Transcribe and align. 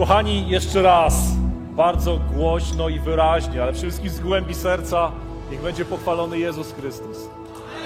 Kochani, 0.00 0.48
jeszcze 0.48 0.82
raz, 0.82 1.14
bardzo 1.76 2.20
głośno 2.34 2.88
i 2.88 3.00
wyraźnie, 3.00 3.62
ale 3.62 3.72
wszystkim 3.72 4.08
z 4.10 4.20
głębi 4.20 4.54
serca, 4.54 5.12
niech 5.50 5.60
będzie 5.60 5.84
pochwalony 5.84 6.38
Jezus 6.38 6.72
Chrystus. 6.72 7.16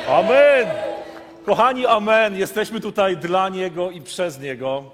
Amen! 0.08 0.68
Kochani, 1.46 1.86
amen. 1.86 2.36
Jesteśmy 2.36 2.80
tutaj 2.80 3.16
dla 3.16 3.48
Niego 3.48 3.90
i 3.90 4.00
przez 4.00 4.40
Niego. 4.40 4.90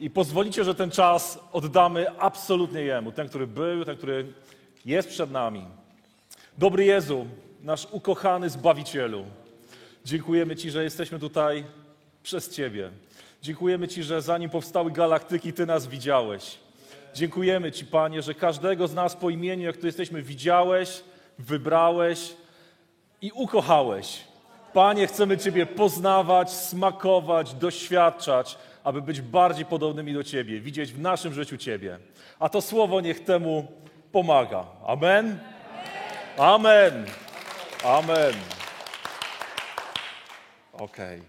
I 0.00 0.10
pozwolicie, 0.10 0.64
że 0.64 0.74
ten 0.74 0.90
czas 0.90 1.38
oddamy 1.52 2.18
absolutnie 2.18 2.80
Jemu. 2.80 3.12
Ten, 3.12 3.28
który 3.28 3.46
był, 3.46 3.84
ten, 3.84 3.96
który 3.96 4.32
jest 4.84 5.08
przed 5.08 5.30
nami. 5.30 5.64
Dobry 6.58 6.84
Jezu, 6.84 7.26
nasz 7.62 7.86
ukochany 7.90 8.50
Zbawicielu. 8.50 9.24
Dziękujemy 10.04 10.56
Ci, 10.56 10.70
że 10.70 10.84
jesteśmy 10.84 11.18
tutaj 11.18 11.64
przez 12.22 12.54
Ciebie. 12.54 12.90
Dziękujemy 13.42 13.88
Ci, 13.88 14.02
że 14.02 14.22
zanim 14.22 14.50
powstały 14.50 14.90
galaktyki, 14.90 15.52
Ty 15.52 15.66
nas 15.66 15.86
widziałeś. 15.86 16.58
Dziękujemy 17.14 17.72
Ci, 17.72 17.86
Panie, 17.86 18.22
że 18.22 18.34
każdego 18.34 18.88
z 18.88 18.94
nas 18.94 19.16
po 19.16 19.30
imieniu, 19.30 19.66
jak 19.66 19.76
tu 19.76 19.86
jesteśmy, 19.86 20.22
widziałeś, 20.22 21.02
wybrałeś 21.38 22.32
i 23.22 23.32
ukochałeś. 23.34 24.20
Panie, 24.72 25.06
chcemy 25.06 25.38
Ciebie 25.38 25.66
poznawać, 25.66 26.52
smakować, 26.52 27.54
doświadczać, 27.54 28.58
aby 28.84 29.02
być 29.02 29.20
bardziej 29.20 29.64
podobnymi 29.64 30.14
do 30.14 30.24
Ciebie, 30.24 30.60
widzieć 30.60 30.92
w 30.92 31.00
naszym 31.00 31.34
życiu 31.34 31.56
Ciebie. 31.56 31.98
A 32.38 32.48
to 32.48 32.60
słowo 32.60 33.00
niech 33.00 33.24
temu 33.24 33.66
pomaga. 34.12 34.64
Amen. 34.86 35.38
Amen. 36.38 37.06
Amen. 37.84 38.34
Okej. 40.72 41.22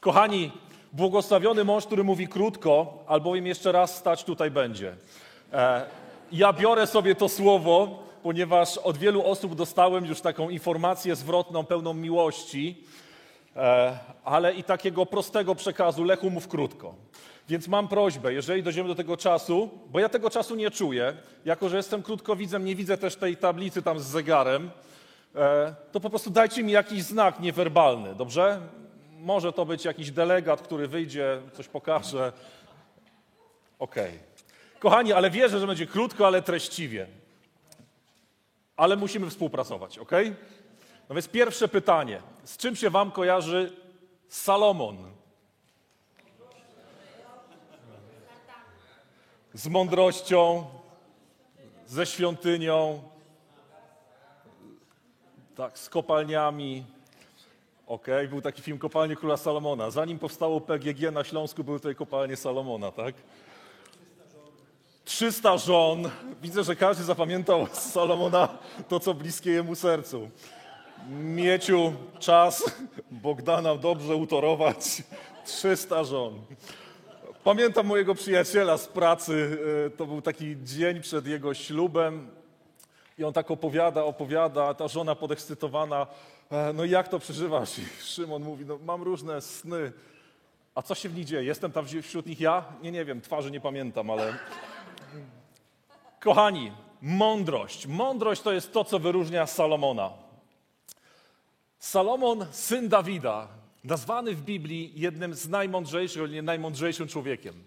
Kochani, 0.00 0.52
błogosławiony 0.94 1.64
mąż, 1.64 1.86
który 1.86 2.04
mówi 2.04 2.28
krótko, 2.28 3.04
albowiem 3.06 3.46
jeszcze 3.46 3.72
raz 3.72 3.96
stać 3.96 4.24
tutaj 4.24 4.50
będzie. 4.50 4.96
E, 5.52 5.86
ja 6.32 6.52
biorę 6.52 6.86
sobie 6.86 7.14
to 7.14 7.28
słowo, 7.28 8.02
ponieważ 8.22 8.78
od 8.78 8.98
wielu 8.98 9.26
osób 9.26 9.54
dostałem 9.54 10.04
już 10.04 10.20
taką 10.20 10.48
informację 10.48 11.16
zwrotną, 11.16 11.64
pełną 11.64 11.94
miłości, 11.94 12.84
e, 13.56 13.98
ale 14.24 14.54
i 14.54 14.64
takiego 14.64 15.06
prostego 15.06 15.54
przekazu, 15.54 16.04
Lechu 16.04 16.30
mów 16.30 16.48
krótko. 16.48 16.94
Więc 17.48 17.68
mam 17.68 17.88
prośbę, 17.88 18.32
jeżeli 18.32 18.62
dojdziemy 18.62 18.88
do 18.88 18.94
tego 18.94 19.16
czasu, 19.16 19.70
bo 19.90 20.00
ja 20.00 20.08
tego 20.08 20.30
czasu 20.30 20.54
nie 20.54 20.70
czuję, 20.70 21.16
jako 21.44 21.68
że 21.68 21.76
jestem 21.76 22.02
krótkowidzem, 22.02 22.64
nie 22.64 22.76
widzę 22.76 22.98
też 22.98 23.16
tej 23.16 23.36
tablicy 23.36 23.82
tam 23.82 24.00
z 24.00 24.06
zegarem, 24.06 24.70
e, 25.34 25.74
to 25.92 26.00
po 26.00 26.10
prostu 26.10 26.30
dajcie 26.30 26.62
mi 26.62 26.72
jakiś 26.72 27.02
znak 27.02 27.40
niewerbalny, 27.40 28.14
dobrze? 28.14 28.60
Może 29.24 29.52
to 29.52 29.66
być 29.66 29.84
jakiś 29.84 30.10
delegat, 30.10 30.62
który 30.62 30.88
wyjdzie, 30.88 31.40
coś 31.52 31.68
pokaże. 31.68 32.32
Okej. 33.78 34.18
Kochani, 34.78 35.12
ale 35.12 35.30
wierzę, 35.30 35.60
że 35.60 35.66
będzie 35.66 35.86
krótko, 35.86 36.26
ale 36.26 36.42
treściwie. 36.42 37.06
Ale 38.76 38.96
musimy 38.96 39.30
współpracować, 39.30 39.98
ok? 39.98 40.10
No 41.08 41.14
więc 41.14 41.28
pierwsze 41.28 41.68
pytanie. 41.68 42.22
Z 42.44 42.56
czym 42.56 42.76
się 42.76 42.90
Wam 42.90 43.10
kojarzy 43.10 43.72
Salomon? 44.28 44.96
Z 49.54 49.68
mądrością, 49.68 50.66
ze 51.86 52.06
świątynią, 52.06 53.02
tak, 55.56 55.78
z 55.78 55.88
kopalniami. 55.88 56.84
Okej, 57.86 58.28
był 58.28 58.40
taki 58.40 58.62
film 58.62 58.78
Kopalnie 58.78 59.16
Króla 59.16 59.36
Salomona. 59.36 59.90
Zanim 59.90 60.18
powstało 60.18 60.60
PGG 60.60 61.10
na 61.12 61.24
Śląsku, 61.24 61.64
były 61.64 61.78
tutaj 61.78 61.94
kopalnie 61.94 62.36
Salomona, 62.36 62.92
tak? 62.92 63.14
300 65.04 65.58
żon. 65.58 66.10
Widzę, 66.42 66.64
że 66.64 66.76
każdy 66.76 67.04
zapamiętał 67.04 67.66
z 67.72 67.78
Salomona 67.92 68.48
to, 68.88 69.00
co 69.00 69.14
bliskie 69.14 69.50
jemu 69.50 69.74
sercu. 69.74 70.30
Mieciu, 71.10 71.92
czas 72.18 72.64
Bogdana 73.10 73.76
dobrze 73.76 74.16
utorować. 74.16 75.02
300 75.44 76.04
żon. 76.04 76.40
Pamiętam 77.44 77.86
mojego 77.86 78.14
przyjaciela 78.14 78.76
z 78.78 78.88
pracy. 78.88 79.58
e, 79.86 79.90
To 79.90 80.06
był 80.06 80.22
taki 80.22 80.56
dzień 80.62 81.00
przed 81.00 81.26
jego 81.26 81.54
ślubem. 81.54 82.30
I 83.18 83.24
on 83.24 83.32
tak 83.32 83.50
opowiada, 83.50 84.04
opowiada, 84.04 84.74
ta 84.74 84.88
żona 84.88 85.14
podekscytowana, 85.14 86.06
no 86.74 86.84
i 86.84 86.90
jak 86.90 87.08
to 87.08 87.18
przeżywasz? 87.18 87.78
I 87.78 87.82
Szymon 88.02 88.42
mówi, 88.42 88.64
no 88.66 88.78
mam 88.84 89.02
różne 89.02 89.40
sny. 89.40 89.92
A 90.74 90.82
co 90.82 90.94
się 90.94 91.08
w 91.08 91.14
nich 91.14 91.24
dzieje? 91.24 91.44
Jestem 91.44 91.72
tam 91.72 91.86
wśród 92.02 92.26
nich 92.26 92.40
ja? 92.40 92.64
Nie, 92.82 92.92
nie 92.92 93.04
wiem, 93.04 93.20
twarzy 93.20 93.50
nie 93.50 93.60
pamiętam, 93.60 94.10
ale... 94.10 94.38
Kochani, 96.20 96.72
mądrość. 97.02 97.86
Mądrość 97.86 98.42
to 98.42 98.52
jest 98.52 98.72
to, 98.72 98.84
co 98.84 98.98
wyróżnia 98.98 99.46
Salomona. 99.46 100.10
Salomon, 101.78 102.46
syn 102.50 102.88
Dawida, 102.88 103.48
nazwany 103.84 104.34
w 104.34 104.42
Biblii 104.42 104.92
jednym 104.94 105.34
z 105.34 105.48
najmądrzejszych, 105.48 106.22
o 106.22 106.24
ile 106.24 106.34
nie 106.34 106.42
najmądrzejszym 106.42 107.08
człowiekiem. 107.08 107.64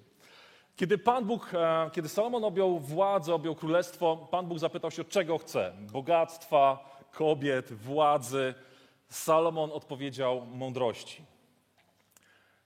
Kiedy 0.75 0.97
Pan 0.97 1.25
Bóg, 1.25 1.53
e, 1.53 1.89
kiedy 1.93 2.09
Salomon 2.09 2.43
objął 2.43 2.79
władzę, 2.79 3.33
objął 3.33 3.55
królestwo, 3.55 4.27
Pan 4.31 4.45
Bóg 4.45 4.59
zapytał 4.59 4.91
się, 4.91 5.03
czego 5.03 5.37
chce? 5.37 5.73
Bogactwa, 5.91 6.96
kobiet, 7.17 7.73
władzy. 7.73 8.53
Salomon 9.09 9.71
odpowiedział 9.71 10.45
mądrości. 10.45 11.21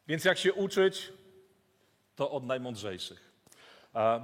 Więc 0.07 0.25
jak 0.25 0.37
się 0.37 0.53
uczyć, 0.53 1.13
to 2.15 2.31
od 2.31 2.43
najmądrzejszych. 2.45 3.31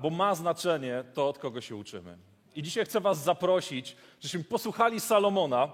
Bo 0.01 0.09
ma 0.09 0.35
znaczenie 0.35 1.03
to, 1.13 1.29
od 1.29 1.39
kogo 1.39 1.61
się 1.61 1.75
uczymy. 1.75 2.17
I 2.55 2.63
dzisiaj 2.63 2.85
chcę 2.85 3.01
Was 3.01 3.23
zaprosić, 3.23 3.95
żebyśmy 4.19 4.43
posłuchali 4.43 4.99
Salomona, 4.99 5.71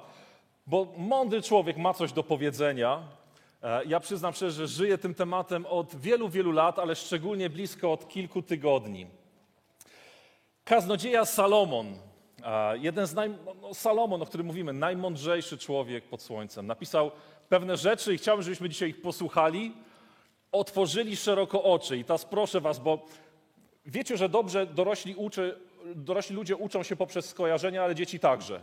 bo 0.68 0.94
mądry 0.97 1.42
człowiek 1.42 1.78
ma 1.78 1.94
coś 1.94 2.13
do 2.13 2.24
powiedzenia. 2.24 3.03
Ja 3.86 4.00
przyznam 4.00 4.34
szczerze, 4.34 4.52
że 4.52 4.68
żyję 4.68 4.97
tym 4.97 5.13
tematem 5.13 5.66
od 5.66 5.96
wielu, 5.96 6.30
wielu 6.30 6.52
lat, 6.52 6.80
ale 6.80 6.96
szczególnie 6.96 7.50
blisko 7.50 7.92
od 7.94 8.08
kilku 8.08 8.42
tygodni. 8.42 9.08
Kaznodzieja 10.63 11.25
Salomon, 11.25 12.00
jeden 12.74 13.08
z 13.08 13.14
naj... 13.14 13.30
no, 13.30 13.54
no, 13.62 13.74
Salomon, 13.74 14.22
o 14.22 14.26
którym 14.26 14.48
mówimy, 14.48 14.74
najmądrzejszy 14.74 15.58
człowiek 15.58 16.04
pod 16.04 16.22
słońcem, 16.22 16.68
napisał 16.68 17.12
pewne 17.50 17.78
rzeczy 17.78 18.14
i 18.14 18.18
chciałbym, 18.18 18.44
żebyśmy 18.44 18.70
dzisiaj 18.70 18.90
ich 18.90 19.02
posłuchali, 19.02 19.74
otworzyli 20.52 21.16
szeroko 21.16 21.64
oczy. 21.64 21.98
I 21.98 22.04
teraz 22.04 22.26
proszę 22.26 22.62
was, 22.62 22.80
bo 22.80 23.06
wiecie, 23.86 24.18
że 24.18 24.30
dobrze 24.30 24.66
dorośli, 24.66 25.16
uczy, 25.16 25.59
dorośli 25.96 26.36
ludzie 26.36 26.56
uczą 26.56 26.84
się 26.84 26.96
poprzez 26.96 27.30
skojarzenia, 27.30 27.84
ale 27.84 27.96
dzieci 27.96 28.20
także. 28.20 28.62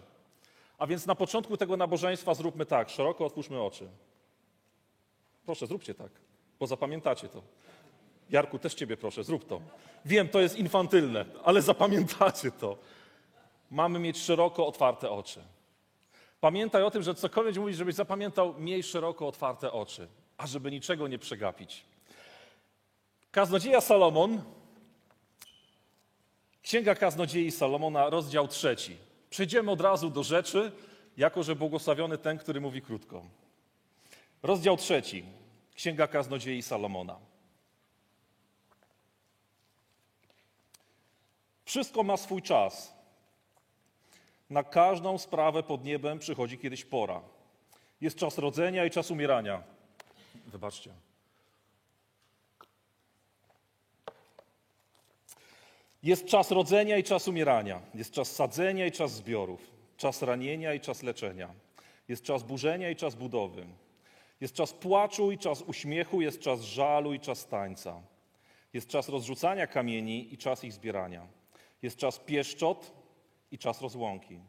A 0.79 0.87
więc 0.87 1.07
na 1.07 1.15
początku 1.15 1.57
tego 1.57 1.77
nabożeństwa 1.77 2.35
zróbmy 2.35 2.67
tak, 2.67 2.91
szeroko 2.91 3.25
otwórzmy 3.25 3.63
oczy. 3.63 3.89
Proszę, 5.47 5.67
zróbcie 5.67 5.95
tak, 5.95 6.11
bo 6.61 6.67
zapamiętacie 6.67 7.29
to. 7.29 7.43
Jarku, 8.31 8.59
też 8.59 8.75
ciebie 8.75 8.97
proszę, 8.97 9.25
zrób 9.25 9.49
to. 9.49 9.61
Wiem, 10.05 10.29
to 10.29 10.41
jest 10.41 10.57
infantylne, 10.57 11.25
ale 11.45 11.63
zapamiętacie 11.63 12.51
to. 12.51 12.77
Mamy 13.71 13.99
mieć 13.99 14.19
szeroko 14.19 14.67
otwarte 14.67 15.11
oczy. 15.11 15.43
Pamiętaj 16.41 16.83
o 16.83 16.91
tym, 16.91 17.03
że 17.03 17.15
cokolwiek 17.15 17.57
mówisz, 17.57 17.77
żebyś 17.77 17.95
zapamiętał, 17.95 18.55
miej 18.59 18.83
szeroko 18.83 19.29
otwarte 19.29 19.73
oczy, 19.73 20.09
a 20.37 20.47
żeby 20.47 20.71
niczego 20.71 21.09
nie 21.09 21.19
przegapić. 21.19 21.85
Kaznodzieja 23.31 23.81
Salomon, 23.81 24.43
Księga 26.63 26.95
Kaznodziei 26.95 27.51
Salomona, 27.51 28.11
rozdział 28.11 28.49
trzeci. 28.49 28.97
Przejdziemy 29.31 29.71
od 29.71 29.81
razu 29.81 30.11
do 30.11 30.23
rzeczy, 30.23 30.73
jako 31.17 31.43
że 31.43 31.57
błogosławiony 31.57 32.19
ten, 32.19 32.39
który 32.39 32.61
mówi 32.61 32.83
krótko. 32.83 33.23
Rozdział 34.43 34.77
trzeci. 34.77 35.25
Księga 35.75 36.07
Kaznodziei 36.07 36.63
Salomona. 36.63 37.17
Wszystko 41.65 42.03
ma 42.03 42.17
swój 42.17 42.43
czas. 42.43 43.00
Na 44.51 44.65
każdą 44.65 45.19
sprawę 45.19 45.63
pod 45.63 45.85
niebem 45.85 46.19
przychodzi 46.19 46.59
kiedyś 46.59 46.85
pora. 46.85 47.23
Jest 48.01 48.17
czas 48.17 48.39
rodzenia 48.39 48.85
i 48.85 48.91
czas 48.91 49.11
umierania. 49.11 49.63
Wybaczcie. 50.47 50.91
Jest 56.03 56.27
czas 56.27 56.51
rodzenia 56.51 56.97
i 56.97 57.05
czas 57.05 57.29
umierania. 57.29 57.81
Jest 57.95 58.13
czas 58.13 58.33
sadzenia 58.33 58.87
i 58.87 58.93
czas 58.93 59.13
zbiorów. 59.13 59.71
Czas 59.97 60.23
ranienia 60.23 60.75
i 60.75 60.81
czas 60.81 61.03
leczenia. 61.03 61.55
Jest 62.09 62.25
czas 62.25 62.43
burzenia 62.43 62.91
i 62.91 62.97
czas 62.97 63.15
budowy. 63.15 63.67
Jest 64.41 64.55
czas 64.55 64.73
płaczu 64.73 65.33
i 65.33 65.39
czas 65.39 65.63
uśmiechu. 65.63 66.21
Jest 66.21 66.41
czas 66.41 66.61
żalu 66.61 67.15
i 67.15 67.21
czas 67.21 67.47
tańca. 67.47 68.03
Jest 68.73 68.89
czas 68.89 69.09
rozrzucania 69.09 69.67
kamieni 69.67 70.35
i 70.35 70.39
czas 70.39 70.65
ich 70.65 70.73
zbierania. 70.73 71.27
Jest 71.83 71.97
czas 71.97 72.19
pieszczot 72.19 73.00
i 73.51 73.59
czas 73.59 73.81
rozłąki. 73.81 74.41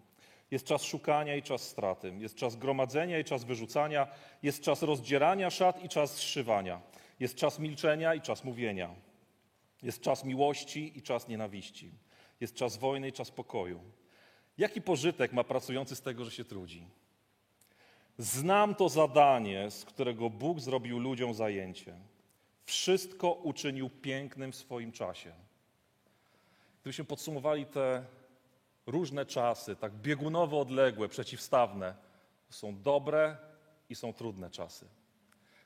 Jest 0.52 0.66
czas 0.66 0.84
szukania 0.84 1.36
i 1.36 1.44
czas 1.44 1.62
straty. 1.62 2.14
Jest 2.18 2.36
czas 2.36 2.56
gromadzenia 2.56 3.20
i 3.20 3.24
czas 3.24 3.44
wyrzucania. 3.44 4.08
Jest 4.44 4.64
czas 4.64 4.82
rozdzierania 4.82 5.50
szat 5.50 5.84
i 5.84 5.90
czas 5.90 6.16
zszywania. 6.16 6.82
Jest 7.20 7.36
czas 7.36 7.60
milczenia 7.60 8.16
i 8.16 8.22
czas 8.22 8.44
mówienia. 8.44 8.96
Jest 9.82 10.02
czas 10.02 10.24
miłości 10.24 10.98
i 10.98 11.02
czas 11.02 11.28
nienawiści. 11.28 11.92
Jest 12.40 12.56
czas 12.56 12.78
wojny 12.78 13.08
i 13.08 13.12
czas 13.12 13.32
pokoju. 13.32 13.82
Jaki 14.58 14.82
pożytek 14.82 15.34
ma 15.34 15.44
pracujący 15.44 15.96
z 15.96 16.02
tego, 16.02 16.26
że 16.26 16.32
się 16.32 16.46
trudzi? 16.46 16.88
Znam 18.18 18.76
to 18.76 18.90
zadanie, 18.90 19.72
z 19.72 19.86
którego 19.86 20.30
Bóg 20.30 20.60
zrobił 20.60 21.00
ludziom 21.00 21.34
zajęcie. 21.34 21.96
Wszystko 22.66 23.34
uczynił 23.34 23.90
pięknym 23.90 24.52
w 24.52 24.56
swoim 24.56 24.92
czasie. 24.92 25.34
Gdybyśmy 26.82 27.06
podsumowali 27.06 27.66
te 27.66 28.06
różne 28.86 29.26
czasy, 29.26 29.76
tak 29.76 29.94
biegunowo 29.94 30.60
odległe, 30.60 31.10
przeciwstawne, 31.10 31.96
są 32.50 32.82
dobre 32.82 33.38
i 33.90 33.96
są 33.96 34.14
trudne 34.14 34.50
czasy. 34.50 34.86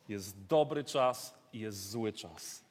Jest 0.10 0.46
dobry 0.46 0.84
czas 0.84 1.34
i 1.54 1.60
jest 1.60 1.90
zły 1.90 2.14
czas. 2.14 2.66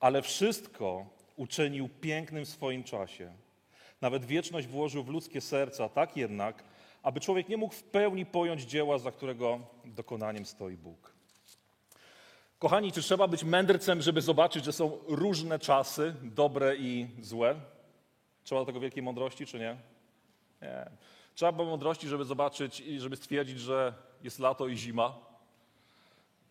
Ale 0.00 0.22
wszystko 0.22 1.06
uczynił 1.36 1.88
pięknym 1.88 2.44
w 2.44 2.48
swoim 2.48 2.84
czasie. 2.84 3.32
Nawet 4.00 4.24
wieczność 4.24 4.66
włożył 4.66 5.04
w 5.04 5.08
ludzkie 5.08 5.40
serca, 5.40 5.88
tak 5.88 6.16
jednak, 6.16 6.64
aby 7.02 7.20
człowiek 7.20 7.48
nie 7.48 7.56
mógł 7.56 7.74
w 7.74 7.82
pełni 7.82 8.26
pojąć 8.26 8.62
dzieła, 8.62 8.98
za 8.98 9.12
którego 9.12 9.60
dokonaniem 9.84 10.46
stoi 10.46 10.76
Bóg. 10.76 11.16
Kochani, 12.58 12.92
czy 12.92 13.02
trzeba 13.02 13.28
być 13.28 13.44
mędrcem, 13.44 14.02
żeby 14.02 14.22
zobaczyć, 14.22 14.64
że 14.64 14.72
są 14.72 14.98
różne 15.08 15.58
czasy, 15.58 16.14
dobre 16.22 16.76
i 16.76 17.06
złe? 17.22 17.54
Trzeba 18.46 18.60
do 18.60 18.66
tego 18.66 18.80
wielkiej 18.80 19.02
mądrości, 19.02 19.46
czy 19.46 19.58
nie? 19.58 19.76
Nie. 20.62 20.90
Trzeba 21.34 21.52
było 21.52 21.68
mądrości, 21.68 22.08
żeby 22.08 22.24
zobaczyć 22.24 22.80
i 22.80 23.00
żeby 23.00 23.16
stwierdzić, 23.16 23.60
że 23.60 23.94
jest 24.22 24.38
lato 24.38 24.68
i 24.68 24.76
zima, 24.76 25.18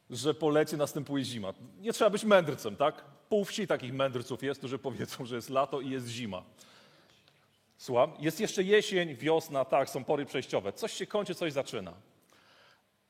że 0.09 0.33
po 0.33 0.50
lecie 0.50 0.77
następuje 0.77 1.24
zima. 1.24 1.53
Nie 1.80 1.94
trzeba 1.94 2.09
być 2.09 2.24
mędrcem, 2.24 2.75
tak? 2.75 3.06
Pół 3.30 3.45
wsi 3.45 3.68
takich 3.68 3.94
mędrców 3.94 4.44
jest, 4.44 4.59
którzy 4.59 4.80
powiedzą, 4.80 5.25
że 5.25 5.36
jest 5.36 5.50
lato 5.50 5.81
i 5.81 5.89
jest 5.89 6.07
zima. 6.07 6.44
Słucham? 7.77 8.13
Jest 8.19 8.39
jeszcze 8.39 8.63
jesień, 8.63 9.15
wiosna, 9.15 9.65
tak, 9.65 9.89
są 9.89 10.03
pory 10.03 10.25
przejściowe. 10.25 10.74
Coś 10.74 10.94
się 10.94 11.07
kończy, 11.07 11.36
coś 11.36 11.53
zaczyna. 11.53 11.94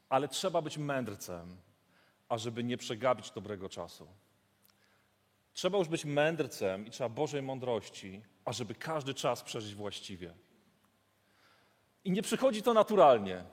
Ale 0.10 0.28
trzeba 0.28 0.62
być 0.62 0.78
mędrcem, 0.78 1.58
ażeby 2.30 2.64
nie 2.64 2.78
przegapić 2.78 3.32
dobrego 3.32 3.70
czasu. 3.70 4.08
Trzeba 5.54 5.78
już 5.78 5.88
być 5.88 6.06
mędrcem 6.06 6.88
i 6.88 6.92
trzeba 6.92 7.10
Bożej 7.10 7.42
mądrości, 7.42 8.22
ażeby 8.46 8.76
każdy 8.76 9.14
czas 9.14 9.44
przeżyć 9.44 9.76
właściwie. 9.76 10.34
I 12.04 12.12
nie 12.12 12.22
przychodzi 12.22 12.62
to 12.62 12.74
naturalnie. 12.74 13.44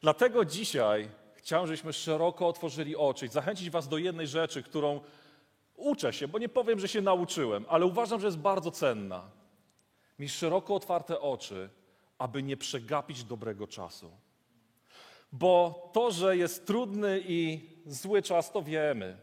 Dlatego 0.00 0.44
dzisiaj 0.44 1.08
chciałem, 1.34 1.66
żebyśmy 1.66 1.92
szeroko 1.92 2.48
otworzyli 2.48 2.96
oczy 2.96 3.26
i 3.26 3.28
zachęcić 3.28 3.70
Was 3.70 3.88
do 3.88 3.98
jednej 3.98 4.26
rzeczy, 4.26 4.62
którą 4.62 5.00
uczę 5.76 6.12
się, 6.12 6.28
bo 6.28 6.38
nie 6.38 6.48
powiem, 6.48 6.80
że 6.80 6.88
się 6.88 7.00
nauczyłem, 7.00 7.66
ale 7.68 7.86
uważam, 7.86 8.20
że 8.20 8.26
jest 8.26 8.38
bardzo 8.38 8.70
cenna. 8.70 9.30
Mieć 10.18 10.32
szeroko 10.32 10.74
otwarte 10.74 11.20
oczy, 11.20 11.70
aby 12.18 12.42
nie 12.42 12.56
przegapić 12.56 13.24
dobrego 13.24 13.66
czasu. 13.66 14.10
Bo 15.32 15.90
to, 15.92 16.10
że 16.10 16.36
jest 16.36 16.66
trudny 16.66 17.22
i 17.26 17.70
zły 17.86 18.22
czas, 18.22 18.52
to 18.52 18.62
wiemy. 18.62 19.16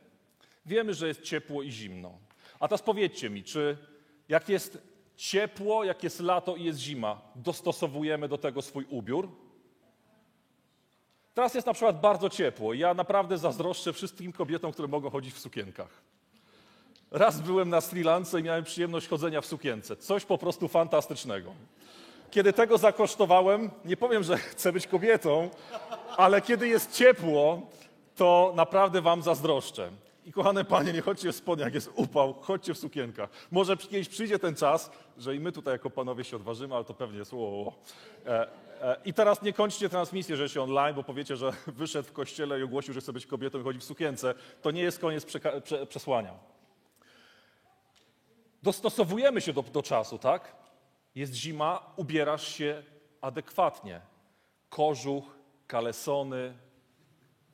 Wiemy, 0.66 0.94
że 0.94 1.08
jest 1.08 1.22
ciepło 1.22 1.64
i 1.64 1.72
zimno. 1.72 2.18
A 2.60 2.68
teraz 2.68 2.82
powiedzcie 2.82 3.30
mi, 3.30 3.44
czy 3.44 3.78
jak 4.30 4.50
jest 4.50 4.78
ciepło, 5.20 5.84
jak 5.84 6.04
jest 6.04 6.20
lato 6.20 6.56
i 6.56 6.64
jest 6.64 6.80
zima, 6.80 7.22
dostosowujemy 7.36 8.28
do 8.28 8.38
tego 8.38 8.62
swój 8.62 8.86
ubiór? 8.90 9.30
Teraz 11.34 11.54
jest 11.54 11.68
na 11.68 11.74
przykład 11.74 12.02
bardzo 12.02 12.30
ciepło. 12.30 12.74
Ja 12.74 12.94
naprawdę 12.94 13.38
zazdroszczę 13.38 13.94
wszystkim 13.94 14.34
kobietom, 14.34 14.72
które 14.72 14.88
mogą 14.88 15.10
chodzić 15.10 15.34
w 15.34 15.40
sukienkach. 15.40 15.90
Raz 17.12 17.42
byłem 17.42 17.70
na 17.70 17.82
Sri 17.82 18.04
Lance 18.04 18.40
i 18.40 18.44
miałem 18.44 18.64
przyjemność 18.64 19.08
chodzenia 19.08 19.42
w 19.42 19.46
sukience. 19.46 19.96
Coś 19.96 20.26
po 20.26 20.38
prostu 20.38 20.68
fantastycznego. 20.68 21.54
Kiedy 22.32 22.54
tego 22.54 22.78
zakosztowałem, 22.78 23.72
nie 23.86 23.98
powiem, 23.98 24.24
że 24.24 24.38
chcę 24.52 24.74
być 24.74 24.88
kobietą, 24.88 25.50
ale 26.18 26.42
kiedy 26.42 26.68
jest 26.68 26.92
ciepło, 26.92 27.62
to 28.16 28.54
naprawdę 28.56 29.02
wam 29.02 29.22
zazdroszczę. 29.22 29.92
I 30.30 30.32
kochane 30.32 30.66
panie, 30.66 30.94
nie 30.94 31.02
chodźcie 31.02 31.32
w 31.32 31.36
spodniach, 31.36 31.74
jest 31.74 31.92
upał, 31.96 32.34
chodźcie 32.34 32.74
w 32.74 32.78
sukienkach. 32.78 33.30
Może 33.52 33.78
kiedyś 33.78 34.10
przyjdzie 34.10 34.40
ten 34.40 34.56
czas, 34.56 34.92
że 35.18 35.36
i 35.36 35.40
my 35.40 35.52
tutaj 35.52 35.74
jako 35.74 35.90
panowie 35.90 36.24
się 36.24 36.36
odważymy, 36.36 36.76
ale 36.76 36.86
to 36.86 36.94
pewnie 36.94 37.20
jest 37.20 37.34
o, 37.34 37.74
e, 38.26 38.48
e, 38.82 38.98
I 39.06 39.14
teraz 39.14 39.42
nie 39.42 39.54
kończcie 39.54 39.90
transmisji, 39.90 40.36
że 40.36 40.50
się 40.50 40.62
online, 40.62 40.96
bo 40.96 41.04
powiecie, 41.04 41.36
że 41.36 41.54
wyszedł 41.68 42.08
w 42.08 42.12
kościele 42.12 42.60
i 42.60 42.64
ogłosił, 42.64 42.94
że 42.94 43.02
chce 43.02 43.14
być 43.14 43.26
kobietą 43.26 43.60
i 43.60 43.64
chodzi 43.64 43.80
w 43.80 43.84
sukience. 43.84 44.34
To 44.62 44.72
nie 44.72 44.82
jest 44.82 45.00
koniec 45.00 45.26
prze- 45.26 45.86
przesłania. 45.88 46.34
Dostosowujemy 48.64 49.42
się 49.42 49.54
do, 49.54 49.62
do 49.64 49.84
czasu, 49.84 50.18
tak? 50.18 50.56
Jest 51.16 51.34
zima, 51.34 51.94
ubierasz 51.96 52.48
się 52.48 52.84
adekwatnie. 53.22 54.02
Kożuch, 54.70 55.24
kalesony, 55.68 56.54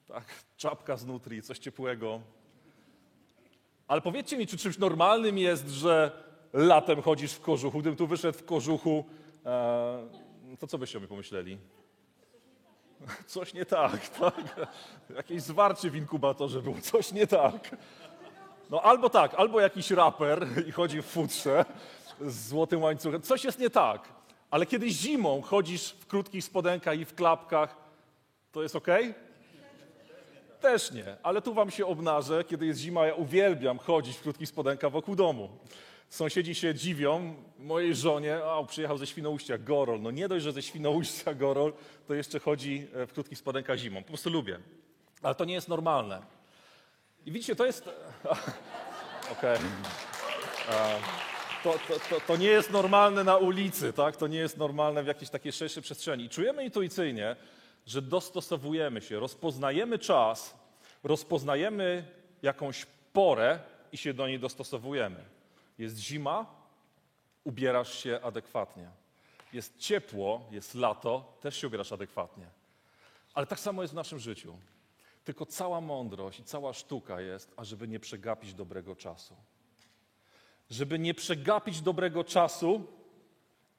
tak, 0.08 0.26
czapka 0.58 0.98
z 0.98 1.06
nutri, 1.06 1.42
coś 1.42 1.60
ciepłego. 1.60 2.22
Ale 3.88 4.02
powiedzcie 4.02 4.38
mi, 4.38 4.48
czy 4.48 4.58
czymś 4.58 4.78
normalnym 4.78 5.38
jest, 5.38 5.70
że 5.70 6.12
latem 6.54 7.02
chodzisz 7.02 7.34
w 7.34 7.42
kożuchu? 7.42 7.80
Gdybym 7.80 7.98
tu 7.98 8.08
wyszedł 8.08 8.38
w 8.38 8.46
kożuchu, 8.46 9.06
e, 9.46 10.08
to 10.60 10.68
co 10.68 10.78
byście 10.78 10.98
o 10.98 11.02
mnie 11.02 11.08
pomyśleli? 11.08 11.58
Coś 13.26 13.54
nie 13.54 13.66
tak, 13.66 14.10
tak? 14.20 14.68
Jakieś 15.16 15.42
zwarcie 15.42 15.90
w 15.90 15.96
inkubatorze 15.96 16.62
było, 16.62 16.76
coś 16.82 17.12
nie 17.12 17.28
tak. 17.28 17.76
No 18.70 18.82
albo 18.82 19.10
tak, 19.10 19.34
albo 19.34 19.60
jakiś 19.60 19.92
raper 19.92 20.48
i 20.68 20.72
chodzi 20.72 21.02
w 21.02 21.06
futrze 21.06 21.66
z 22.22 22.48
złotym 22.48 22.82
łańcuchem. 22.82 23.22
Coś 23.22 23.44
jest 23.44 23.60
nie 23.60 23.70
tak. 23.70 24.10
Ale 24.52 24.66
kiedy 24.66 24.90
zimą 24.90 25.42
chodzisz 25.42 25.92
w 26.00 26.06
krótkich 26.06 26.44
spodenkach 26.44 27.00
i 27.00 27.06
w 27.06 27.16
klapkach, 27.16 27.78
to 28.52 28.64
jest 28.64 28.76
ok? 28.76 28.88
Też 30.66 30.92
nie. 30.92 31.18
Ale 31.24 31.42
tu 31.42 31.54
wam 31.54 31.72
się 31.72 31.86
obnażę, 31.86 32.44
kiedy 32.44 32.66
jest 32.66 32.80
zima, 32.80 33.06
ja 33.08 33.16
uwielbiam 33.16 33.78
chodzić 33.80 34.18
w 34.18 34.22
krótkich 34.22 34.50
spodenkach 34.50 34.92
wokół 34.92 35.16
domu. 35.16 35.50
Sąsiedzi 36.10 36.56
się 36.56 36.76
dziwią 36.76 37.36
mojej 37.60 37.96
żonie, 37.96 38.40
a 38.46 38.64
przyjechał 38.64 38.98
ze 38.98 39.08
Świnoujścia, 39.08 39.58
Gorol. 39.58 40.02
No 40.02 40.12
nie 40.12 40.28
dość, 40.28 40.44
że 40.44 40.52
ze 40.52 40.62
Świnoujścia 40.62 41.34
Gorol, 41.34 41.74
to 42.08 42.14
jeszcze 42.14 42.40
chodzi 42.40 42.88
e, 42.96 43.08
w 43.08 43.14
krótkich 43.14 43.38
spodenkach 43.38 43.78
zimą. 43.78 44.04
Po 44.04 44.08
prostu 44.08 44.30
lubię. 44.30 44.60
Ale 45.22 45.36
to 45.36 45.46
nie 45.46 45.54
jest 45.54 45.68
normalne. 45.68 46.22
I 47.26 47.32
widzicie, 47.32 47.56
to 47.56 47.66
jest... 47.66 47.90
Okej. 49.34 49.58
E, 50.70 50.96
To, 51.64 51.74
to, 51.88 52.00
to, 52.10 52.22
to 52.28 52.38
nie 52.38 52.48
jest 52.48 52.72
normalne 52.72 53.24
na 53.24 53.38
ulicy, 53.38 53.94
tak? 53.94 54.18
To 54.18 54.28
nie 54.28 54.38
jest 54.38 54.58
normalne 54.58 55.04
w 55.04 55.08
jakiejś 55.08 55.30
takiej 55.30 55.52
szerszej 55.52 55.84
przestrzeni. 55.84 56.24
I 56.26 56.30
czujemy 56.30 56.64
intuicyjnie, 56.64 57.36
że 57.86 58.02
dostosowujemy 58.02 59.02
się, 59.02 59.20
rozpoznajemy 59.20 60.00
czas, 60.00 60.56
rozpoznajemy 61.04 62.12
jakąś 62.42 62.86
porę 63.14 63.60
i 63.92 63.98
się 63.98 64.14
do 64.14 64.28
niej 64.28 64.40
dostosowujemy. 64.40 65.26
Jest 65.78 65.98
zima, 65.98 66.46
ubierasz 67.44 68.04
się 68.04 68.20
adekwatnie. 68.24 68.90
Jest 69.54 69.78
ciepło, 69.78 70.48
jest 70.52 70.76
lato, 70.76 71.38
też 71.42 71.58
się 71.58 71.68
ubierasz 71.68 71.92
adekwatnie. 71.92 72.46
Ale 73.34 73.48
tak 73.48 73.60
samo 73.60 73.82
jest 73.82 73.94
w 73.94 73.96
naszym 73.96 74.20
życiu. 74.20 74.58
Tylko 75.24 75.46
cała 75.46 75.82
mądrość 75.82 76.40
i 76.40 76.44
cała 76.44 76.74
sztuka 76.74 77.22
jest, 77.22 77.54
ażeby 77.58 77.88
nie 77.88 78.00
przegapić 78.00 78.54
dobrego 78.54 78.96
czasu. 78.96 79.36
Żeby 80.70 81.00
nie 81.00 81.14
przegapić 81.14 81.82
dobrego 81.82 82.24
czasu 82.24 82.88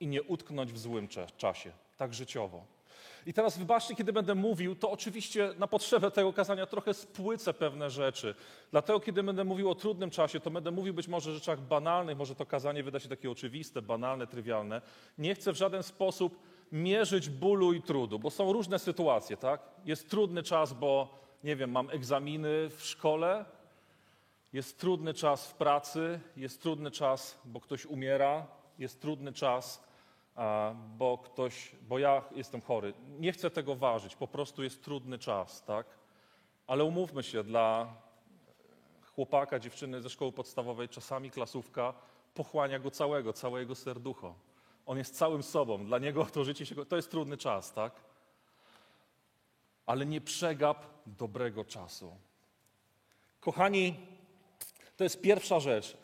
i 0.00 0.06
nie 0.06 0.22
utknąć 0.22 0.72
w 0.72 0.78
złym 0.78 1.08
czasie, 1.36 1.72
tak 1.96 2.14
życiowo. 2.14 2.75
I 3.26 3.32
teraz 3.32 3.58
wybaczcie, 3.58 3.94
kiedy 3.94 4.12
będę 4.12 4.34
mówił, 4.34 4.74
to 4.76 4.90
oczywiście 4.90 5.54
na 5.58 5.66
potrzebę 5.66 6.10
tego 6.10 6.32
kazania 6.32 6.66
trochę 6.66 6.94
spłycę 6.94 7.54
pewne 7.54 7.90
rzeczy. 7.90 8.34
Dlatego, 8.70 9.00
kiedy 9.00 9.22
będę 9.22 9.44
mówił 9.44 9.70
o 9.70 9.74
trudnym 9.74 10.10
czasie, 10.10 10.40
to 10.40 10.50
będę 10.50 10.70
mówił 10.70 10.94
być 10.94 11.08
może 11.08 11.30
o 11.30 11.34
rzeczach 11.34 11.60
banalnych, 11.60 12.18
może 12.18 12.34
to 12.34 12.46
kazanie 12.46 12.82
wyda 12.82 13.00
się 13.00 13.08
takie 13.08 13.30
oczywiste, 13.30 13.82
banalne, 13.82 14.26
trywialne. 14.26 14.82
Nie 15.18 15.34
chcę 15.34 15.52
w 15.52 15.56
żaden 15.56 15.82
sposób 15.82 16.42
mierzyć 16.72 17.28
bólu 17.28 17.72
i 17.72 17.82
trudu, 17.82 18.18
bo 18.18 18.30
są 18.30 18.52
różne 18.52 18.78
sytuacje, 18.78 19.36
tak? 19.36 19.60
Jest 19.84 20.10
trudny 20.10 20.42
czas, 20.42 20.72
bo 20.72 21.18
nie 21.44 21.56
wiem, 21.56 21.70
mam 21.70 21.90
egzaminy 21.90 22.70
w 22.70 22.84
szkole, 22.84 23.44
Jest 24.52 24.80
trudny 24.80 25.14
czas 25.14 25.46
w 25.46 25.54
pracy, 25.54 26.20
jest 26.36 26.62
trudny 26.62 26.90
czas, 26.90 27.38
bo 27.44 27.60
ktoś 27.60 27.86
umiera, 27.86 28.46
jest 28.78 29.00
trudny 29.00 29.32
czas, 29.32 29.84
bo 30.98 31.18
ktoś, 31.18 31.72
bo 31.88 31.98
ja 31.98 32.22
jestem 32.34 32.60
chory. 32.60 32.94
Nie 33.18 33.32
chcę 33.32 33.50
tego 33.50 33.76
ważyć, 33.76 34.16
po 34.16 34.26
prostu 34.26 34.62
jest 34.62 34.84
trudny 34.84 35.18
czas, 35.18 35.64
tak? 35.64 35.86
Ale 36.66 36.84
umówmy 36.84 37.22
się, 37.22 37.44
dla 37.44 37.94
chłopaka, 39.14 39.58
dziewczyny 39.58 40.02
ze 40.02 40.10
szkoły 40.10 40.32
podstawowej, 40.32 40.88
czasami 40.88 41.30
klasówka 41.30 41.94
pochłania 42.34 42.78
go 42.78 42.90
całego, 42.90 43.32
całe 43.32 43.60
jego 43.60 43.74
serducho. 43.74 44.34
On 44.86 44.98
jest 44.98 45.16
całym 45.16 45.42
sobą, 45.42 45.86
dla 45.86 45.98
niego 45.98 46.24
to 46.24 46.44
życie 46.44 46.66
się, 46.66 46.86
to 46.86 46.96
jest 46.96 47.10
trudny 47.10 47.36
czas, 47.36 47.72
tak? 47.72 47.92
Ale 49.86 50.06
nie 50.06 50.20
przegap 50.20 50.86
dobrego 51.06 51.64
czasu. 51.64 52.16
Kochani, 53.40 53.94
to 54.96 55.04
jest 55.04 55.20
pierwsza 55.20 55.60
rzecz. 55.60 55.96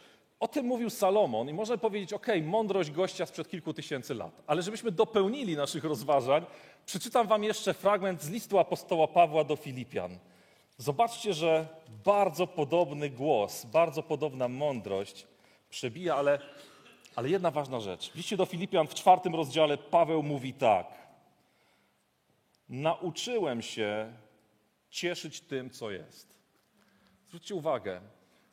O 0.42 0.48
tym 0.48 0.66
mówił 0.66 0.90
Salomon 0.90 1.48
i 1.48 1.52
można 1.52 1.78
powiedzieć, 1.78 2.12
ok, 2.12 2.26
mądrość 2.44 2.90
gościa 2.90 3.26
sprzed 3.26 3.48
kilku 3.48 3.74
tysięcy 3.74 4.14
lat. 4.14 4.42
Ale 4.46 4.62
żebyśmy 4.62 4.90
dopełnili 4.90 5.56
naszych 5.56 5.84
rozważań, 5.84 6.46
przeczytam 6.86 7.26
wam 7.26 7.44
jeszcze 7.44 7.74
fragment 7.74 8.22
z 8.22 8.30
listu 8.30 8.58
apostoła 8.58 9.08
Pawła 9.08 9.44
do 9.44 9.56
Filipian. 9.56 10.18
Zobaczcie, 10.78 11.34
że 11.34 11.66
bardzo 12.04 12.46
podobny 12.46 13.10
głos, 13.10 13.64
bardzo 13.64 14.02
podobna 14.02 14.48
mądrość 14.48 15.26
przebija, 15.70 16.16
ale, 16.16 16.38
ale 17.16 17.30
jedna 17.30 17.50
ważna 17.50 17.80
rzecz. 17.80 18.10
W 18.10 18.14
liście 18.14 18.36
do 18.36 18.46
Filipian 18.46 18.86
w 18.86 18.94
czwartym 18.94 19.34
rozdziale 19.34 19.78
Paweł 19.78 20.22
mówi 20.22 20.54
tak. 20.54 20.86
Nauczyłem 22.68 23.62
się 23.62 24.12
cieszyć 24.90 25.40
tym, 25.40 25.70
co 25.70 25.90
jest. 25.90 26.38
Zwróćcie 27.28 27.54
uwagę, 27.54 28.00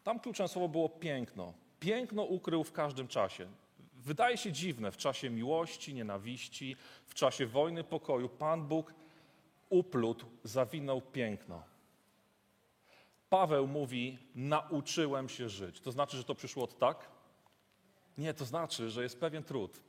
tam 0.04 0.20
kluczem 0.20 0.48
słowo 0.48 0.68
było 0.68 0.90
piękno. 0.90 1.54
Piękno 1.80 2.24
ukrył 2.24 2.64
w 2.64 2.72
każdym 2.72 3.08
czasie. 3.08 3.48
Wydaje 3.94 4.38
się 4.38 4.52
dziwne 4.52 4.92
w 4.92 4.98
czasie 4.98 5.30
miłości, 5.30 5.94
nienawiści, 5.94 6.76
w 7.06 7.14
czasie 7.14 7.46
wojny, 7.46 7.84
pokoju. 7.84 8.30
Pan 8.30 8.68
Bóg 8.68 8.94
uplótł, 9.70 10.26
zawinął 10.44 11.02
piękno. 11.02 11.64
Paweł 13.30 13.68
mówi: 13.68 14.18
Nauczyłem 14.36 15.30
się 15.30 15.50
żyć. 15.50 15.82
To 15.82 15.92
znaczy, 15.92 16.18
że 16.18 16.24
to 16.24 16.36
przyszło 16.36 16.64
od 16.64 16.78
tak? 16.80 17.10
Nie, 18.18 18.34
to 18.34 18.46
znaczy, 18.46 18.90
że 18.90 19.04
jest 19.04 19.20
pewien 19.20 19.44
trud. 19.44 19.80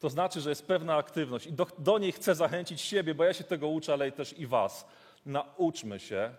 To 0.00 0.10
znaczy, 0.10 0.40
że 0.40 0.50
jest 0.50 0.66
pewna 0.66 0.96
aktywność 0.96 1.46
i 1.46 1.52
do, 1.52 1.66
do 1.78 1.98
niej 1.98 2.12
chcę 2.12 2.34
zachęcić 2.34 2.80
siebie, 2.80 3.14
bo 3.14 3.24
ja 3.24 3.34
się 3.34 3.44
tego 3.44 3.68
uczę, 3.68 3.92
ale 3.92 4.12
też 4.12 4.38
i 4.38 4.46
Was. 4.46 4.86
Nauczmy 5.26 6.00
się 6.00 6.34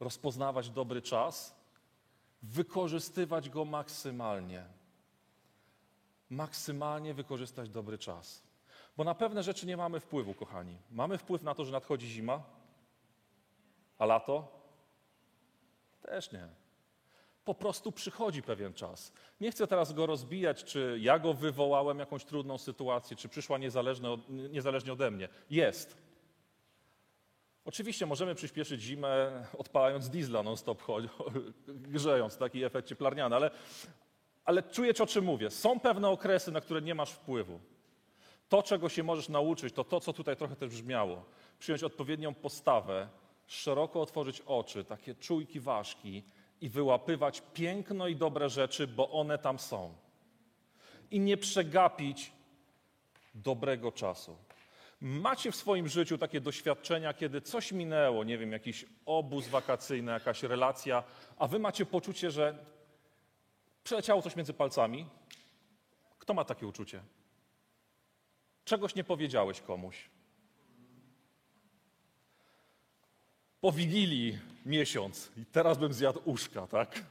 rozpoznawać 0.00 0.70
dobry 0.70 1.02
czas, 1.02 1.59
wykorzystywać 2.42 3.50
go 3.50 3.64
maksymalnie. 3.64 4.64
Maksymalnie 6.30 7.14
wykorzystać 7.14 7.68
dobry 7.68 7.98
czas. 7.98 8.42
Bo 8.96 9.04
na 9.04 9.14
pewne 9.14 9.42
rzeczy 9.42 9.66
nie 9.66 9.76
mamy 9.76 10.00
wpływu, 10.00 10.34
kochani. 10.34 10.78
Mamy 10.90 11.18
wpływ 11.18 11.42
na 11.42 11.54
to, 11.54 11.64
że 11.64 11.72
nadchodzi 11.72 12.08
zima, 12.08 12.42
a 13.98 14.06
lato? 14.06 14.60
Też 16.02 16.32
nie. 16.32 16.48
Po 17.44 17.54
prostu 17.54 17.92
przychodzi 17.92 18.42
pewien 18.42 18.74
czas. 18.74 19.12
Nie 19.40 19.50
chcę 19.50 19.66
teraz 19.66 19.92
go 19.92 20.06
rozbijać, 20.06 20.64
czy 20.64 20.98
ja 21.00 21.18
go 21.18 21.34
wywołałem, 21.34 21.98
jakąś 21.98 22.24
trudną 22.24 22.58
sytuację, 22.58 23.16
czy 23.16 23.28
przyszła 23.28 23.58
niezależnie, 23.58 24.18
niezależnie 24.28 24.92
ode 24.92 25.10
mnie. 25.10 25.28
Jest. 25.50 25.96
Oczywiście 27.64 28.06
możemy 28.06 28.34
przyspieszyć 28.34 28.82
zimę, 28.82 29.44
odpalając 29.58 30.08
diesla 30.10 30.42
non-stop, 30.42 30.82
grzejąc, 31.66 32.36
taki 32.36 32.64
efekt 32.64 32.88
cieplarniany, 32.88 33.36
ale, 33.36 33.50
ale 34.44 34.62
czujecie, 34.62 35.02
o 35.02 35.06
czym 35.06 35.24
mówię. 35.24 35.50
Są 35.50 35.80
pewne 35.80 36.08
okresy, 36.08 36.52
na 36.52 36.60
które 36.60 36.82
nie 36.82 36.94
masz 36.94 37.10
wpływu. 37.10 37.60
To, 38.48 38.62
czego 38.62 38.88
się 38.88 39.02
możesz 39.02 39.28
nauczyć, 39.28 39.74
to 39.74 39.84
to, 39.84 40.00
co 40.00 40.12
tutaj 40.12 40.36
trochę 40.36 40.56
też 40.56 40.70
brzmiało. 40.70 41.24
Przyjąć 41.58 41.84
odpowiednią 41.84 42.34
postawę, 42.34 43.08
szeroko 43.46 44.02
otworzyć 44.02 44.42
oczy, 44.46 44.84
takie 44.84 45.14
czujki 45.14 45.60
ważki 45.60 46.22
i 46.60 46.68
wyłapywać 46.68 47.42
piękno 47.54 48.08
i 48.08 48.16
dobre 48.16 48.48
rzeczy, 48.48 48.86
bo 48.86 49.10
one 49.10 49.38
tam 49.38 49.58
są. 49.58 49.94
I 51.10 51.20
nie 51.20 51.36
przegapić 51.36 52.32
dobrego 53.34 53.92
czasu. 53.92 54.36
Macie 55.00 55.52
w 55.52 55.56
swoim 55.56 55.88
życiu 55.88 56.18
takie 56.18 56.40
doświadczenia, 56.40 57.14
kiedy 57.14 57.40
coś 57.40 57.72
minęło, 57.72 58.24
nie 58.24 58.38
wiem, 58.38 58.52
jakiś 58.52 58.86
obóz 59.06 59.48
wakacyjny, 59.48 60.12
jakaś 60.12 60.42
relacja, 60.42 61.02
a 61.38 61.46
wy 61.46 61.58
macie 61.58 61.86
poczucie, 61.86 62.30
że 62.30 62.66
przeleciało 63.84 64.22
coś 64.22 64.36
między 64.36 64.52
palcami? 64.52 65.06
Kto 66.18 66.34
ma 66.34 66.44
takie 66.44 66.66
uczucie? 66.66 67.02
Czegoś 68.64 68.94
nie 68.94 69.04
powiedziałeś 69.04 69.60
komuś. 69.60 70.10
Po 73.60 73.72
wigilii 73.72 74.38
miesiąc 74.66 75.30
i 75.36 75.46
teraz 75.46 75.78
bym 75.78 75.92
zjadł 75.92 76.20
uszka, 76.24 76.66
tak? 76.66 77.04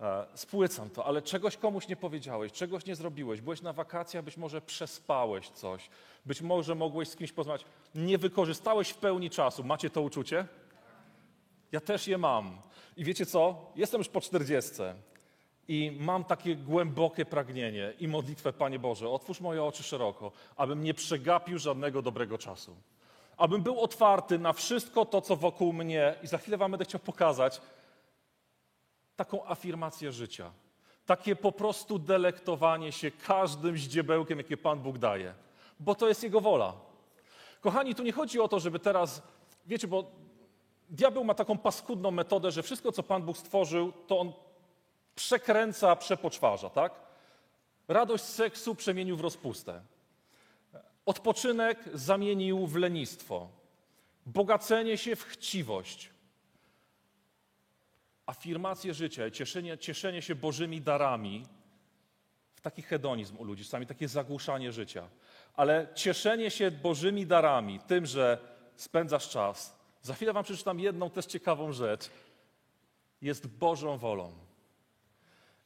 E, 0.00 0.26
spłycam 0.34 0.90
to, 0.90 1.04
ale 1.04 1.22
czegoś 1.22 1.56
komuś 1.56 1.88
nie 1.88 1.96
powiedziałeś, 1.96 2.52
czegoś 2.52 2.86
nie 2.86 2.96
zrobiłeś. 2.96 3.40
Byłeś 3.40 3.62
na 3.62 3.72
wakacjach, 3.72 4.24
być 4.24 4.36
może 4.36 4.60
przespałeś 4.60 5.48
coś, 5.48 5.90
być 6.26 6.42
może 6.42 6.74
mogłeś 6.74 7.08
z 7.08 7.16
kimś 7.16 7.32
porozmawiać. 7.32 7.64
Nie 7.94 8.18
wykorzystałeś 8.18 8.90
w 8.90 8.96
pełni 8.96 9.30
czasu. 9.30 9.64
Macie 9.64 9.90
to 9.90 10.02
uczucie? 10.02 10.46
Ja 11.72 11.80
też 11.80 12.08
je 12.08 12.18
mam. 12.18 12.58
I 12.96 13.04
wiecie 13.04 13.26
co? 13.26 13.72
Jestem 13.76 13.98
już 13.98 14.08
po 14.08 14.20
czterdziestce 14.20 14.94
i 15.68 15.96
mam 16.00 16.24
takie 16.24 16.56
głębokie 16.56 17.24
pragnienie 17.24 17.92
i 17.98 18.08
modlitwę, 18.08 18.52
Panie 18.52 18.78
Boże, 18.78 19.08
otwórz 19.08 19.40
moje 19.40 19.64
oczy 19.64 19.82
szeroko, 19.82 20.32
abym 20.56 20.82
nie 20.82 20.94
przegapił 20.94 21.58
żadnego 21.58 22.02
dobrego 22.02 22.38
czasu. 22.38 22.76
Abym 23.36 23.62
był 23.62 23.80
otwarty 23.80 24.38
na 24.38 24.52
wszystko 24.52 25.04
to, 25.04 25.20
co 25.20 25.36
wokół 25.36 25.72
mnie 25.72 26.14
i 26.22 26.26
za 26.26 26.38
chwilę 26.38 26.56
Wam 26.56 26.70
będę 26.70 26.84
chciał 26.84 27.00
pokazać, 27.00 27.60
taką 29.20 29.46
afirmację 29.46 30.12
życia. 30.12 30.52
Takie 31.06 31.36
po 31.36 31.52
prostu 31.52 31.98
delektowanie 31.98 32.92
się 32.92 33.10
każdym 33.10 33.78
zdziebełkiem, 33.78 34.38
jakie 34.38 34.56
Pan 34.56 34.80
Bóg 34.80 34.98
daje, 34.98 35.34
bo 35.80 35.94
to 35.94 36.08
jest 36.08 36.22
Jego 36.22 36.40
wola. 36.40 36.72
Kochani, 37.60 37.94
tu 37.94 38.02
nie 38.02 38.12
chodzi 38.12 38.40
o 38.40 38.48
to, 38.48 38.60
żeby 38.60 38.78
teraz, 38.78 39.22
wiecie, 39.66 39.88
bo 39.88 40.04
diabeł 40.90 41.24
ma 41.24 41.34
taką 41.34 41.58
paskudną 41.58 42.10
metodę, 42.10 42.50
że 42.50 42.62
wszystko, 42.62 42.92
co 42.92 43.02
Pan 43.02 43.22
Bóg 43.22 43.38
stworzył, 43.38 43.92
to 44.06 44.20
on 44.20 44.32
przekręca, 45.14 45.96
przepoczwarza, 45.96 46.70
tak? 46.70 46.92
Radość 47.88 48.24
seksu 48.24 48.74
przemienił 48.74 49.16
w 49.16 49.20
rozpustę. 49.20 49.82
Odpoczynek 51.06 51.78
zamienił 51.94 52.66
w 52.66 52.76
lenistwo. 52.76 53.48
Bogacenie 54.26 54.98
się 54.98 55.16
w 55.16 55.24
chciwość 55.24 56.10
afirmację 58.30 58.94
życia 58.94 59.26
i 59.26 59.32
cieszenie, 59.32 59.78
cieszenie 59.78 60.22
się 60.22 60.34
Bożymi 60.34 60.80
darami 60.80 61.46
w 62.54 62.60
taki 62.60 62.82
hedonizm 62.82 63.36
u 63.36 63.44
ludzi, 63.44 63.64
czasami 63.64 63.86
takie 63.86 64.08
zagłuszanie 64.08 64.72
życia. 64.72 65.08
Ale 65.54 65.86
cieszenie 65.94 66.50
się 66.50 66.70
Bożymi 66.70 67.26
darami, 67.26 67.80
tym, 67.80 68.06
że 68.06 68.38
spędzasz 68.76 69.28
czas. 69.28 69.76
Za 70.02 70.14
chwilę 70.14 70.32
Wam 70.32 70.44
przeczytam 70.44 70.80
jedną 70.80 71.10
też 71.10 71.26
ciekawą 71.26 71.72
rzecz. 71.72 72.10
Jest 73.22 73.46
Bożą 73.46 73.98
wolą. 73.98 74.32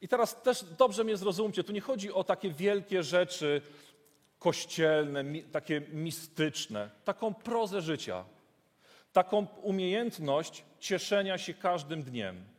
I 0.01 0.07
teraz 0.07 0.41
też 0.41 0.63
dobrze 0.63 1.03
mnie 1.03 1.17
zrozumcie, 1.17 1.63
tu 1.63 1.73
nie 1.73 1.81
chodzi 1.81 2.13
o 2.13 2.23
takie 2.23 2.51
wielkie 2.51 3.03
rzeczy 3.03 3.61
kościelne, 4.39 5.23
takie 5.51 5.81
mistyczne, 5.81 6.89
taką 7.03 7.33
prozę 7.33 7.81
życia, 7.81 8.25
taką 9.13 9.47
umiejętność 9.61 10.63
cieszenia 10.79 11.37
się 11.37 11.53
każdym 11.53 12.03
dniem 12.03 12.54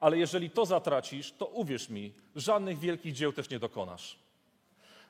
ale 0.00 0.18
jeżeli 0.18 0.50
to 0.50 0.66
zatracisz, 0.66 1.32
to 1.32 1.46
uwierz 1.46 1.88
mi, 1.88 2.12
żadnych 2.36 2.78
wielkich 2.78 3.12
dzieł 3.12 3.32
też 3.32 3.50
nie 3.50 3.58
dokonasz. 3.58 4.18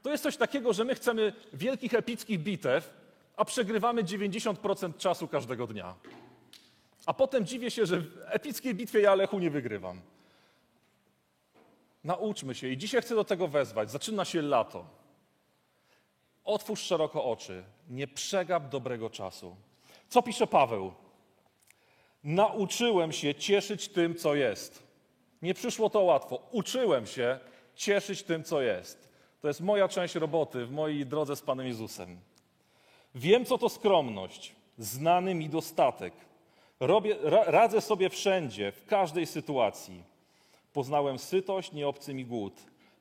To 0.03 0.11
jest 0.11 0.23
coś 0.23 0.37
takiego, 0.37 0.73
że 0.73 0.85
my 0.85 0.95
chcemy 0.95 1.33
wielkich 1.53 1.95
epickich 1.95 2.41
bitew, 2.41 2.91
a 3.37 3.45
przegrywamy 3.45 4.05
90% 4.05 4.97
czasu 4.97 5.29
każdego 5.29 5.67
dnia. 5.67 5.95
A 7.07 7.14
potem 7.14 7.47
dziwię 7.47 7.71
się, 7.71 7.87
że 7.87 8.00
w 8.00 8.23
epickiej 8.26 8.75
bitwie 8.75 9.00
ja 9.00 9.14
Lechu 9.14 9.38
nie 9.38 9.50
wygrywam. 9.50 10.00
Nauczmy 12.05 12.55
się 12.55 12.69
i 12.69 12.79
dzisiaj 12.79 13.03
chcę 13.03 13.14
do 13.14 13.25
tego 13.25 13.49
wezwać. 13.49 13.91
Zaczyna 13.91 14.25
się 14.25 14.43
lato. 14.43 14.87
Otwórz 16.45 16.81
szeroko 16.81 17.25
oczy. 17.25 17.64
Nie 17.91 18.09
przegap 18.09 18.69
dobrego 18.69 19.11
czasu. 19.11 19.57
Co 20.09 20.23
pisze 20.23 20.47
Paweł? 20.47 20.93
Nauczyłem 22.25 23.12
się 23.12 23.35
cieszyć 23.35 23.88
tym, 23.88 24.14
co 24.14 24.35
jest. 24.35 24.83
Nie 25.43 25.54
przyszło 25.54 25.90
to 25.90 26.00
łatwo. 26.00 26.49
Uczyłem 26.52 27.07
się 27.07 27.38
cieszyć 27.75 28.23
tym, 28.23 28.45
co 28.45 28.62
jest. 28.62 29.09
To 29.40 29.49
jest 29.49 29.61
moja 29.61 29.88
część 29.88 30.14
roboty 30.14 30.66
w 30.66 30.71
mojej 30.71 31.07
drodze 31.07 31.37
z 31.37 31.43
Panem 31.43 31.66
Jezusem. 31.66 32.19
Wiem, 33.14 33.45
co 33.45 33.59
to 33.59 33.69
skromność, 33.69 34.54
znany 34.78 35.35
mi 35.35 35.49
dostatek. 35.49 36.14
Robię, 36.81 37.16
ra, 37.23 37.45
radzę 37.45 37.81
sobie 37.81 38.11
wszędzie, 38.11 38.73
w 38.73 38.87
każdej 38.87 39.26
sytuacji. 39.26 40.04
Poznałem 40.73 41.19
sytość, 41.19 41.73
nie 41.73 41.88
obcy 41.88 42.14
mi 42.14 42.25
głód. 42.25 42.54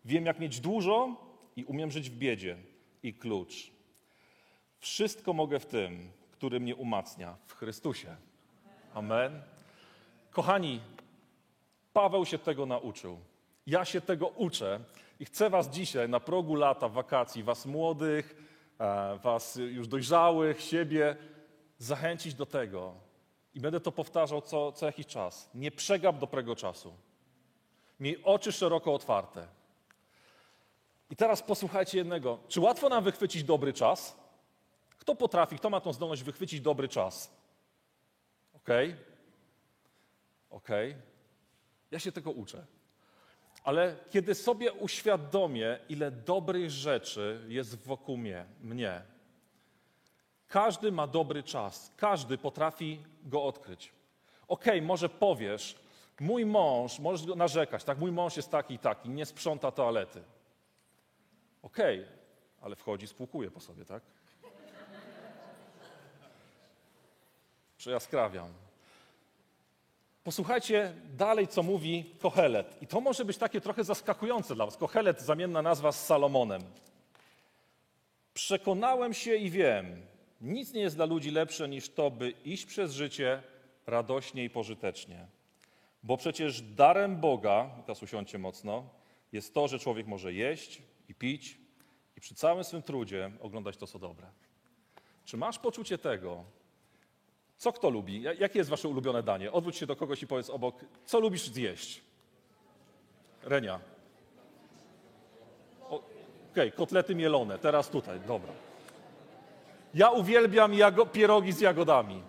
Wiem, 0.06 0.26
jak 0.26 0.40
mieć 0.40 0.60
dużo 0.60 1.16
i 1.56 1.64
umiem 1.64 1.92
żyć 1.92 2.10
w 2.10 2.18
biedzie. 2.18 2.58
I 3.04 3.14
klucz. 3.14 3.72
Wszystko 4.80 5.34
mogę 5.34 5.60
w 5.60 5.66
tym, 5.66 6.12
który 6.32 6.60
mnie 6.60 6.76
umacnia, 6.76 7.38
w 7.46 7.54
Chrystusie. 7.54 8.16
Amen. 8.94 9.42
Kochani, 10.32 10.82
Paweł 11.94 12.26
się 12.26 12.38
tego 12.38 12.66
nauczył. 12.66 13.20
Ja 13.68 13.86
się 13.86 14.02
tego 14.02 14.28
uczę 14.28 14.80
i 15.20 15.26
chcę 15.26 15.50
Was 15.50 15.70
dzisiaj 15.70 16.10
na 16.10 16.20
progu 16.20 16.56
lata, 16.56 16.90
wakacji, 16.90 17.44
Was 17.44 17.66
młodych, 17.66 18.36
e, 18.80 19.18
Was 19.18 19.56
już 19.56 19.88
dojrzałych, 19.88 20.62
siebie, 20.62 21.16
zachęcić 21.78 22.34
do 22.34 22.46
tego. 22.46 22.94
I 23.56 23.60
będę 23.60 23.80
to 23.80 23.92
powtarzał 23.92 24.42
co, 24.42 24.72
co 24.72 24.86
jakiś 24.86 25.08
czas. 25.08 25.50
Nie 25.56 25.72
przegap 25.72 26.18
dobrego 26.18 26.56
czasu. 26.56 26.94
Miej 28.00 28.24
oczy 28.24 28.52
szeroko 28.52 28.94
otwarte. 28.94 29.48
I 31.10 31.16
teraz 31.16 31.42
posłuchajcie 31.42 31.98
jednego. 31.98 32.40
Czy 32.48 32.60
łatwo 32.62 32.90
nam 32.90 33.04
wychwycić 33.04 33.44
dobry 33.44 33.74
czas? 33.74 34.16
Kto 34.98 35.16
potrafi, 35.16 35.56
kto 35.58 35.70
ma 35.70 35.82
tą 35.82 35.94
zdolność 35.94 36.24
wychwycić 36.24 36.62
dobry 36.62 36.88
czas? 36.88 37.43
Okej? 38.64 38.96
Okay? 40.50 40.96
Ja 41.92 42.00
się 42.00 42.12
tego 42.12 42.32
uczę. 42.32 42.66
Ale 43.64 43.96
kiedy 44.10 44.36
sobie 44.36 44.74
uświadomię, 44.74 45.80
ile 45.90 46.12
dobrych 46.12 46.70
rzeczy 46.70 47.46
jest 47.48 47.76
wokół 47.86 48.18
mnie, 48.18 48.46
mnie, 48.62 49.02
każdy 50.48 50.92
ma 50.92 51.08
dobry 51.08 51.44
czas, 51.44 51.92
każdy 51.98 52.38
potrafi 52.38 53.04
go 53.24 53.44
odkryć. 53.44 53.92
Okay, 54.48 54.82
może 54.82 55.10
powiesz, 55.10 55.76
mój 56.20 56.46
mąż, 56.46 57.00
możesz 57.00 57.36
narzekać, 57.36 57.84
tak, 57.84 57.98
mój 57.98 58.12
mąż 58.12 58.38
jest 58.38 58.52
taki 58.52 58.74
i 58.74 58.80
taki, 58.80 59.10
nie 59.10 59.26
sprząta 59.26 59.72
toalety. 59.72 60.24
Okay, 61.62 62.08
ale 62.62 62.76
wchodzi, 62.76 63.08
spłukuje 63.08 63.52
po 63.52 63.60
sobie, 63.60 63.86
tak? 63.86 64.04
Przejaskrawiam. 67.84 68.54
Posłuchajcie 70.24 70.94
dalej, 71.14 71.48
co 71.48 71.64
mówi 71.64 72.06
Kohelet. 72.20 72.82
I 72.82 72.88
to 72.88 73.02
może 73.02 73.26
być 73.26 73.38
takie 73.38 73.62
trochę 73.62 73.84
zaskakujące 73.84 74.56
dla 74.56 74.66
Was. 74.66 74.78
Kohelet, 74.78 75.22
zamienna 75.22 75.62
nazwa 75.62 75.92
z 75.92 76.06
Salomonem. 76.06 76.62
Przekonałem 78.34 79.14
się 79.14 79.36
i 79.36 79.50
wiem, 79.50 80.02
nic 80.42 80.74
nie 80.74 80.82
jest 80.82 80.96
dla 80.96 81.06
ludzi 81.06 81.32
lepsze 81.32 81.70
niż 81.70 81.90
to, 81.90 82.12
by 82.12 82.30
iść 82.30 82.66
przez 82.66 82.94
życie 82.94 83.44
radośnie 83.88 84.44
i 84.44 84.50
pożytecznie. 84.50 85.28
Bo 86.04 86.18
przecież 86.18 86.62
darem 86.62 87.20
Boga, 87.20 87.70
teraz 87.86 88.04
usiądźcie 88.04 88.38
mocno, 88.38 88.90
jest 89.32 89.54
to, 89.54 89.68
że 89.68 89.80
człowiek 89.80 90.08
może 90.08 90.34
jeść 90.34 90.82
i 91.10 91.16
pić 91.16 91.58
i 92.18 92.22
przy 92.22 92.36
całym 92.36 92.64
swym 92.64 92.84
trudzie 92.84 93.32
oglądać 93.42 93.78
to, 93.78 93.88
co 93.88 94.00
dobre. 94.00 94.28
Czy 95.26 95.38
masz 95.38 95.60
poczucie 95.60 95.98
tego, 95.98 96.44
co 97.58 97.72
kto 97.72 97.90
lubi? 97.90 98.22
Jakie 98.22 98.60
jest 98.60 98.70
wasze 98.70 98.88
ulubione 98.88 99.24
danie? 99.24 99.52
Odwróć 99.52 99.78
się 99.78 99.86
do 99.86 99.96
kogoś 99.96 100.24
i 100.24 100.28
powiedz 100.28 100.50
obok, 100.50 100.76
co 101.06 101.20
lubisz 101.20 101.48
zjeść? 101.48 102.02
Renia. 103.44 103.80
Okej, 105.90 106.00
okay, 106.52 106.72
kotlety 106.72 107.16
mielone, 107.16 107.60
teraz 107.60 107.90
tutaj, 107.90 108.20
dobra. 108.28 108.54
Ja 109.94 110.10
uwielbiam 110.10 110.72
jago- 110.74 111.06
pierogi 111.06 111.52
z 111.52 111.60
jagodami. 111.60 112.24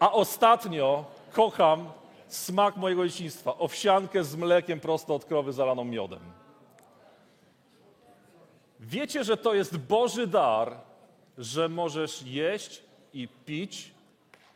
A 0.00 0.12
ostatnio 0.12 1.04
kocham 1.32 1.92
smak 2.28 2.76
mojego 2.76 3.06
dzieciństwa. 3.06 3.58
Owsiankę 3.58 4.24
z 4.24 4.36
mlekiem 4.36 4.80
prosto 4.80 5.14
od 5.14 5.24
krowy 5.24 5.52
zalaną 5.52 5.84
miodem. 5.84 6.20
Wiecie, 8.80 9.24
że 9.24 9.36
to 9.36 9.54
jest 9.54 9.78
Boży 9.78 10.26
dar, 10.26 10.76
że 11.38 11.68
możesz 11.68 12.22
jeść 12.22 12.82
i 13.14 13.28
pić 13.46 13.90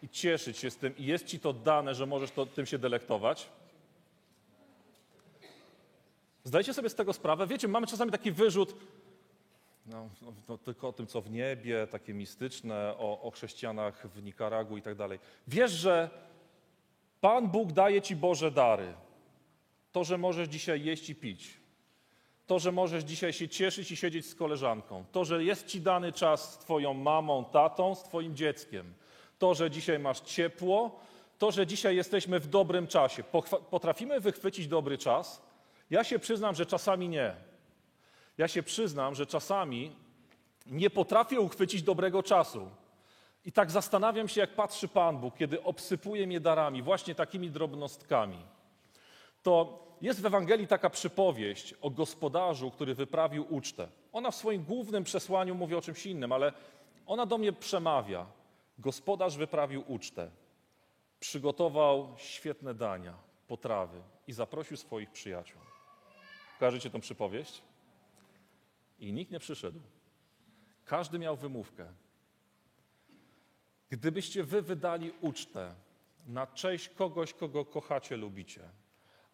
i 0.02 0.08
cieszyć 0.08 0.58
się 0.58 0.70
z 0.70 0.76
tym 0.76 0.96
i 0.96 1.04
jest 1.04 1.26
ci 1.26 1.40
to 1.40 1.52
dane, 1.52 1.94
że 1.94 2.06
możesz 2.06 2.30
to, 2.30 2.46
tym 2.46 2.66
się 2.66 2.78
delektować. 2.78 3.48
Zdajcie 6.44 6.74
sobie 6.74 6.88
z 6.88 6.94
tego 6.94 7.12
sprawę? 7.12 7.46
Wiecie, 7.46 7.68
mamy 7.68 7.86
czasami 7.86 8.10
taki 8.10 8.32
wyrzut, 8.32 8.74
no, 9.86 10.08
no, 10.22 10.32
no, 10.48 10.58
tylko 10.58 10.88
o 10.88 10.92
tym, 10.92 11.06
co 11.06 11.20
w 11.20 11.30
niebie, 11.30 11.86
takie 11.86 12.14
mistyczne, 12.14 12.94
o, 12.98 13.20
o 13.22 13.30
chrześcijanach 13.30 14.06
w 14.08 14.22
Nikaragu 14.22 14.76
i 14.76 14.82
tak 14.82 14.94
dalej. 14.94 15.18
Wiesz, 15.48 15.70
że 15.70 16.10
Pan 17.20 17.48
Bóg 17.48 17.72
daje 17.72 18.02
ci 18.02 18.16
Boże 18.16 18.50
dary. 18.50 18.94
To, 19.92 20.04
że 20.04 20.18
możesz 20.18 20.48
dzisiaj 20.48 20.84
jeść 20.84 21.10
i 21.10 21.14
pić. 21.14 21.63
To, 22.46 22.58
że 22.58 22.72
możesz 22.72 23.04
dzisiaj 23.04 23.32
się 23.32 23.48
cieszyć 23.48 23.90
i 23.90 23.96
siedzieć 23.96 24.26
z 24.26 24.34
koleżanką. 24.34 25.04
To, 25.12 25.24
że 25.24 25.44
jest 25.44 25.66
ci 25.66 25.80
dany 25.80 26.12
czas 26.12 26.52
z 26.52 26.58
twoją 26.58 26.94
mamą, 26.94 27.44
tatą, 27.44 27.94
z 27.94 28.02
twoim 28.02 28.36
dzieckiem. 28.36 28.94
To, 29.38 29.54
że 29.54 29.70
dzisiaj 29.70 29.98
masz 29.98 30.20
ciepło. 30.20 31.00
To, 31.38 31.52
że 31.52 31.66
dzisiaj 31.66 31.96
jesteśmy 31.96 32.40
w 32.40 32.46
dobrym 32.46 32.86
czasie. 32.86 33.24
Potrafimy 33.70 34.20
wychwycić 34.20 34.66
dobry 34.66 34.98
czas? 34.98 35.42
Ja 35.90 36.04
się 36.04 36.18
przyznam, 36.18 36.54
że 36.54 36.66
czasami 36.66 37.08
nie. 37.08 37.34
Ja 38.38 38.48
się 38.48 38.62
przyznam, 38.62 39.14
że 39.14 39.26
czasami 39.26 39.96
nie 40.66 40.90
potrafię 40.90 41.40
uchwycić 41.40 41.82
dobrego 41.82 42.22
czasu. 42.22 42.70
I 43.44 43.52
tak 43.52 43.70
zastanawiam 43.70 44.28
się, 44.28 44.40
jak 44.40 44.54
patrzy 44.54 44.88
Pan 44.88 45.18
Bóg, 45.18 45.36
kiedy 45.36 45.62
obsypuje 45.62 46.26
mnie 46.26 46.40
darami, 46.40 46.82
właśnie 46.82 47.14
takimi 47.14 47.50
drobnostkami. 47.50 48.38
To 49.44 49.84
jest 50.00 50.20
w 50.20 50.26
Ewangelii 50.26 50.66
taka 50.66 50.90
przypowieść 50.90 51.74
o 51.80 51.90
gospodarzu, 51.90 52.70
który 52.70 52.94
wyprawił 52.94 53.54
ucztę. 53.54 53.88
Ona 54.12 54.30
w 54.30 54.34
swoim 54.34 54.64
głównym 54.64 55.04
przesłaniu 55.04 55.54
mówi 55.54 55.74
o 55.74 55.80
czymś 55.80 56.06
innym, 56.06 56.32
ale 56.32 56.52
ona 57.06 57.26
do 57.26 57.38
mnie 57.38 57.52
przemawia. 57.52 58.26
Gospodarz 58.78 59.36
wyprawił 59.36 59.84
ucztę, 59.86 60.30
przygotował 61.20 62.14
świetne 62.16 62.74
dania, 62.74 63.14
potrawy 63.48 64.00
i 64.26 64.32
zaprosił 64.32 64.76
swoich 64.76 65.10
przyjaciół. 65.10 65.60
Kojarzycie 66.58 66.90
tą 66.90 67.00
przypowieść? 67.00 67.62
I 68.98 69.12
nikt 69.12 69.32
nie 69.32 69.38
przyszedł. 69.38 69.80
Każdy 70.84 71.18
miał 71.18 71.36
wymówkę. 71.36 71.86
Gdybyście 73.90 74.44
wy 74.44 74.62
wydali 74.62 75.12
ucztę 75.20 75.74
na 76.26 76.46
cześć 76.46 76.88
kogoś, 76.88 77.34
kogo 77.34 77.64
kochacie, 77.64 78.16
lubicie, 78.16 78.60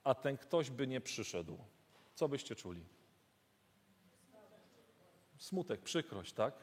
a 0.04 0.14
ten 0.14 0.36
ktoś 0.36 0.70
by 0.70 0.86
nie 0.86 1.00
przyszedł, 1.00 1.58
co 2.14 2.28
byście 2.28 2.56
czuli? 2.56 2.84
Smutek, 5.38 5.80
przykrość, 5.80 6.32
tak? 6.32 6.54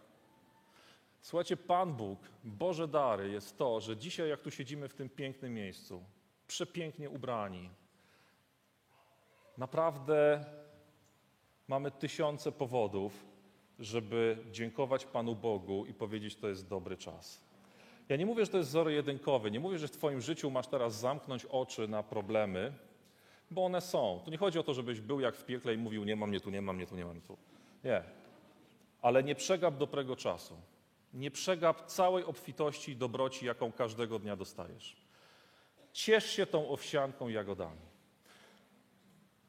Słuchajcie, 1.21 1.57
Pan 1.57 1.93
Bóg, 1.93 2.19
Boże 2.43 2.87
dary 2.87 3.29
jest 3.29 3.57
to, 3.57 3.81
że 3.81 3.97
dzisiaj, 3.97 4.29
jak 4.29 4.41
tu 4.41 4.51
siedzimy 4.51 4.89
w 4.89 4.93
tym 4.93 5.09
pięknym 5.09 5.53
miejscu, 5.53 6.03
przepięknie 6.47 7.09
ubrani, 7.09 7.69
naprawdę 9.57 10.45
mamy 11.67 11.91
tysiące 11.91 12.51
powodów, 12.51 13.25
żeby 13.79 14.37
dziękować 14.51 15.05
Panu 15.05 15.35
Bogu 15.35 15.85
i 15.85 15.93
powiedzieć, 15.93 16.35
to 16.35 16.47
jest 16.47 16.67
dobry 16.67 16.97
czas. 16.97 17.41
Ja 18.09 18.15
nie 18.15 18.25
mówię, 18.25 18.45
że 18.45 18.51
to 18.51 18.57
jest 18.57 18.69
zero 18.69 18.89
jedynkowy, 18.89 19.51
nie 19.51 19.59
mówię, 19.59 19.77
że 19.77 19.87
w 19.87 19.91
Twoim 19.91 20.21
życiu 20.21 20.51
masz 20.51 20.67
teraz 20.67 20.99
zamknąć 20.99 21.45
oczy 21.45 21.87
na 21.87 22.03
problemy, 22.03 22.73
bo 23.51 23.65
one 23.65 23.81
są. 23.81 24.21
Tu 24.25 24.31
nie 24.31 24.37
chodzi 24.37 24.59
o 24.59 24.63
to, 24.63 24.73
żebyś 24.73 25.01
był 25.01 25.19
jak 25.19 25.35
w 25.35 25.45
piekle 25.45 25.73
i 25.73 25.77
mówił, 25.77 26.03
nie 26.03 26.15
mam 26.15 26.29
mnie 26.29 26.39
tu, 26.39 26.49
nie 26.49 26.61
mam 26.61 26.75
mnie 26.75 26.87
tu, 26.87 26.95
nie 26.95 27.05
mam 27.05 27.13
mnie 27.13 27.21
tu. 27.21 27.37
Nie. 27.83 28.03
Ale 29.01 29.23
nie 29.23 29.35
przegap 29.35 29.77
dobrego 29.77 30.15
czasu. 30.15 30.57
Nie 31.13 31.31
przegap 31.31 31.85
całej 31.85 32.23
obfitości 32.23 32.91
i 32.91 32.95
dobroci, 32.95 33.45
jaką 33.45 33.71
każdego 33.71 34.19
dnia 34.19 34.35
dostajesz. 34.35 34.95
Ciesz 35.93 36.31
się 36.31 36.45
tą 36.45 36.69
owsianką 36.69 37.27
jagodami. 37.27 37.81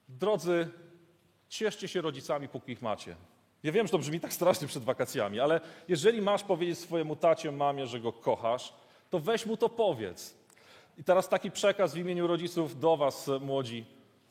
Drodzy, 0.08 0.68
cieszcie 1.48 1.88
się 1.88 2.00
rodzicami, 2.00 2.48
póki 2.48 2.72
ich 2.72 2.82
macie. 2.82 3.16
Ja 3.62 3.72
wiem, 3.72 3.87
że 3.87 3.90
to 3.90 3.98
brzmi 3.98 4.20
tak 4.20 4.32
strasznie 4.32 4.68
przed 4.68 4.84
wakacjami, 4.84 5.40
ale 5.40 5.61
jeżeli 5.88 6.22
masz 6.22 6.42
powiedzieć 6.42 6.78
swojemu 6.78 7.16
tacie, 7.16 7.52
mamie, 7.52 7.87
że 7.87 8.00
go 8.00 8.12
kochasz, 8.12 8.74
to 9.11 9.18
weź 9.18 9.46
mu 9.46 9.56
to 9.56 9.68
powiedz. 9.68 10.34
I 10.98 11.04
teraz 11.04 11.28
taki 11.28 11.50
przekaz 11.50 11.94
w 11.94 11.98
imieniu 11.98 12.26
rodziców 12.26 12.80
do 12.80 12.96
Was, 12.96 13.30
młodzi. 13.40 13.84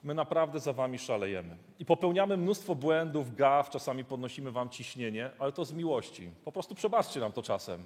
My 0.04 0.14
naprawdę 0.14 0.60
za 0.60 0.74
Wami 0.74 1.00
szalejemy. 1.00 1.58
I 1.80 1.86
popełniamy 1.86 2.38
mnóstwo 2.38 2.76
błędów, 2.76 3.36
gaw, 3.36 3.70
czasami 3.70 4.06
podnosimy 4.06 4.52
Wam 4.52 4.70
ciśnienie, 4.70 5.32
ale 5.40 5.52
to 5.52 5.66
z 5.66 5.74
miłości. 5.74 6.32
Po 6.46 6.52
prostu 6.52 6.76
przebaczcie 6.76 7.20
nam 7.20 7.32
to 7.32 7.42
czasem. 7.42 7.86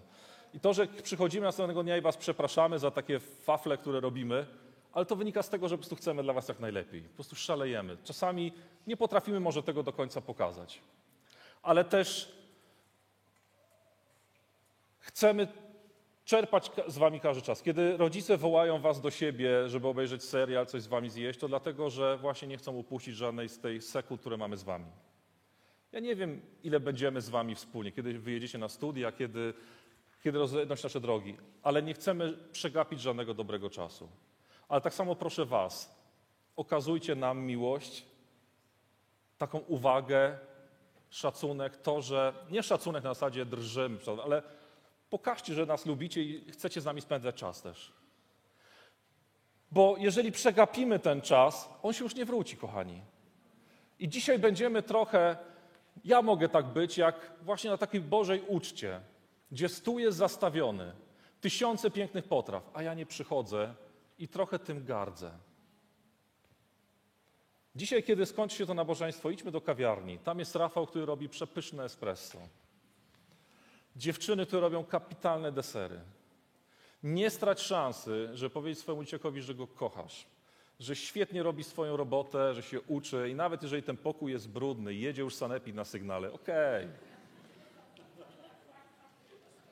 I 0.53 0.59
to, 0.59 0.73
że 0.73 0.87
przychodzimy 0.87 1.45
następnego 1.45 1.83
dnia 1.83 1.97
i 1.97 2.01
Was 2.01 2.17
przepraszamy 2.17 2.79
za 2.79 2.91
takie 2.91 3.19
fafle, 3.19 3.77
które 3.77 3.99
robimy, 3.99 4.45
ale 4.93 5.05
to 5.05 5.15
wynika 5.15 5.43
z 5.43 5.49
tego, 5.49 5.67
że 5.67 5.75
po 5.75 5.79
prostu 5.79 5.95
chcemy 5.95 6.23
dla 6.23 6.33
Was 6.33 6.47
jak 6.47 6.59
najlepiej. 6.59 7.01
Po 7.01 7.15
prostu 7.15 7.35
szalejemy. 7.35 7.97
Czasami 8.03 8.53
nie 8.87 8.97
potrafimy 8.97 9.39
może 9.39 9.63
tego 9.63 9.83
do 9.83 9.93
końca 9.93 10.21
pokazać. 10.21 10.81
Ale 11.63 11.85
też 11.85 12.35
chcemy 14.99 15.47
czerpać 16.31 16.71
z 16.87 16.97
wami 16.97 17.19
każdy 17.19 17.41
czas. 17.41 17.61
Kiedy 17.61 17.97
rodzice 17.97 18.37
wołają 18.37 18.79
was 18.79 19.01
do 19.01 19.11
siebie, 19.11 19.69
żeby 19.69 19.87
obejrzeć 19.87 20.23
serial, 20.23 20.65
coś 20.65 20.81
z 20.81 20.87
wami 20.87 21.09
zjeść, 21.09 21.39
to 21.39 21.47
dlatego, 21.47 21.89
że 21.89 22.17
właśnie 22.17 22.47
nie 22.47 22.57
chcą 22.57 22.75
upuścić 22.75 23.15
żadnej 23.15 23.49
z 23.49 23.59
tej 23.59 23.81
sekund, 23.81 24.21
które 24.21 24.37
mamy 24.37 24.57
z 24.57 24.63
wami. 24.63 24.85
Ja 25.91 25.99
nie 25.99 26.15
wiem, 26.15 26.41
ile 26.63 26.79
będziemy 26.79 27.21
z 27.21 27.29
wami 27.29 27.55
wspólnie, 27.55 27.91
kiedy 27.91 28.19
wyjedziecie 28.19 28.57
na 28.57 28.69
studia, 28.69 29.11
kiedy, 29.11 29.53
kiedy 30.23 30.39
rozejdą 30.39 30.75
się 30.75 30.83
nasze 30.83 30.99
drogi, 30.99 31.37
ale 31.63 31.83
nie 31.83 31.93
chcemy 31.93 32.37
przegapić 32.51 33.01
żadnego 33.01 33.33
dobrego 33.33 33.69
czasu. 33.69 34.09
Ale 34.69 34.81
tak 34.81 34.93
samo 34.93 35.15
proszę 35.15 35.45
was, 35.45 35.95
okazujcie 36.55 37.15
nam 37.15 37.39
miłość, 37.39 38.05
taką 39.37 39.57
uwagę, 39.59 40.37
szacunek, 41.09 41.77
to, 41.77 42.01
że 42.01 42.33
nie 42.51 42.63
szacunek 42.63 43.03
na 43.03 43.13
zasadzie 43.13 43.45
drżymy, 43.45 43.97
ale 44.23 44.43
pokażcie, 45.11 45.53
że 45.53 45.65
nas 45.65 45.85
lubicie 45.85 46.23
i 46.23 46.51
chcecie 46.51 46.81
z 46.81 46.85
nami 46.85 47.01
spędzać 47.01 47.35
czas 47.35 47.61
też. 47.61 47.93
Bo 49.71 49.95
jeżeli 49.97 50.31
przegapimy 50.31 50.99
ten 50.99 51.21
czas, 51.21 51.69
on 51.83 51.93
się 51.93 52.03
już 52.03 52.15
nie 52.15 52.25
wróci, 52.25 52.57
kochani. 52.57 53.01
I 53.99 54.09
dzisiaj 54.09 54.39
będziemy 54.39 54.83
trochę, 54.83 55.37
ja 56.03 56.21
mogę 56.21 56.49
tak 56.49 56.65
być, 56.65 56.97
jak 56.97 57.31
właśnie 57.41 57.69
na 57.69 57.77
takiej 57.77 58.01
Bożej 58.01 58.41
uczcie, 58.47 59.01
gdzie 59.51 59.69
stół 59.69 59.99
jest 59.99 60.17
zastawiony, 60.17 60.93
tysiące 61.41 61.91
pięknych 61.91 62.27
potraw, 62.27 62.69
a 62.73 62.83
ja 62.83 62.93
nie 62.93 63.05
przychodzę 63.05 63.73
i 64.19 64.27
trochę 64.27 64.59
tym 64.59 64.85
gardzę. 64.85 65.31
Dzisiaj, 67.75 68.03
kiedy 68.03 68.25
skończy 68.25 68.57
się 68.57 68.65
to 68.65 68.73
nabożeństwo, 68.73 69.29
idźmy 69.29 69.51
do 69.51 69.61
kawiarni. 69.61 70.19
Tam 70.19 70.39
jest 70.39 70.55
Rafał, 70.55 70.87
który 70.87 71.05
robi 71.05 71.29
przepyszne 71.29 71.83
espresso. 71.83 72.39
Dziewczyny, 73.95 74.45
które 74.45 74.61
robią 74.61 74.83
kapitalne 74.83 75.51
desery. 75.51 75.99
Nie 77.03 77.29
strać 77.29 77.61
szansy, 77.61 78.29
żeby 78.33 78.49
powiedzieć 78.49 78.79
swojemu 78.79 79.03
dzieciakowi, 79.03 79.41
że 79.41 79.55
go 79.55 79.67
kochasz, 79.67 80.25
że 80.79 80.95
świetnie 80.95 81.43
robi 81.43 81.63
swoją 81.63 81.97
robotę, 81.97 82.53
że 82.53 82.63
się 82.63 82.81
uczy 82.81 83.29
i 83.29 83.35
nawet 83.35 83.63
jeżeli 83.63 83.83
ten 83.83 83.97
pokój 83.97 84.31
jest 84.31 84.49
brudny, 84.49 84.93
jedzie 84.93 85.21
już 85.21 85.35
sanepid 85.35 85.75
na 85.75 85.85
sygnale, 85.85 86.33
okej. 86.33 86.87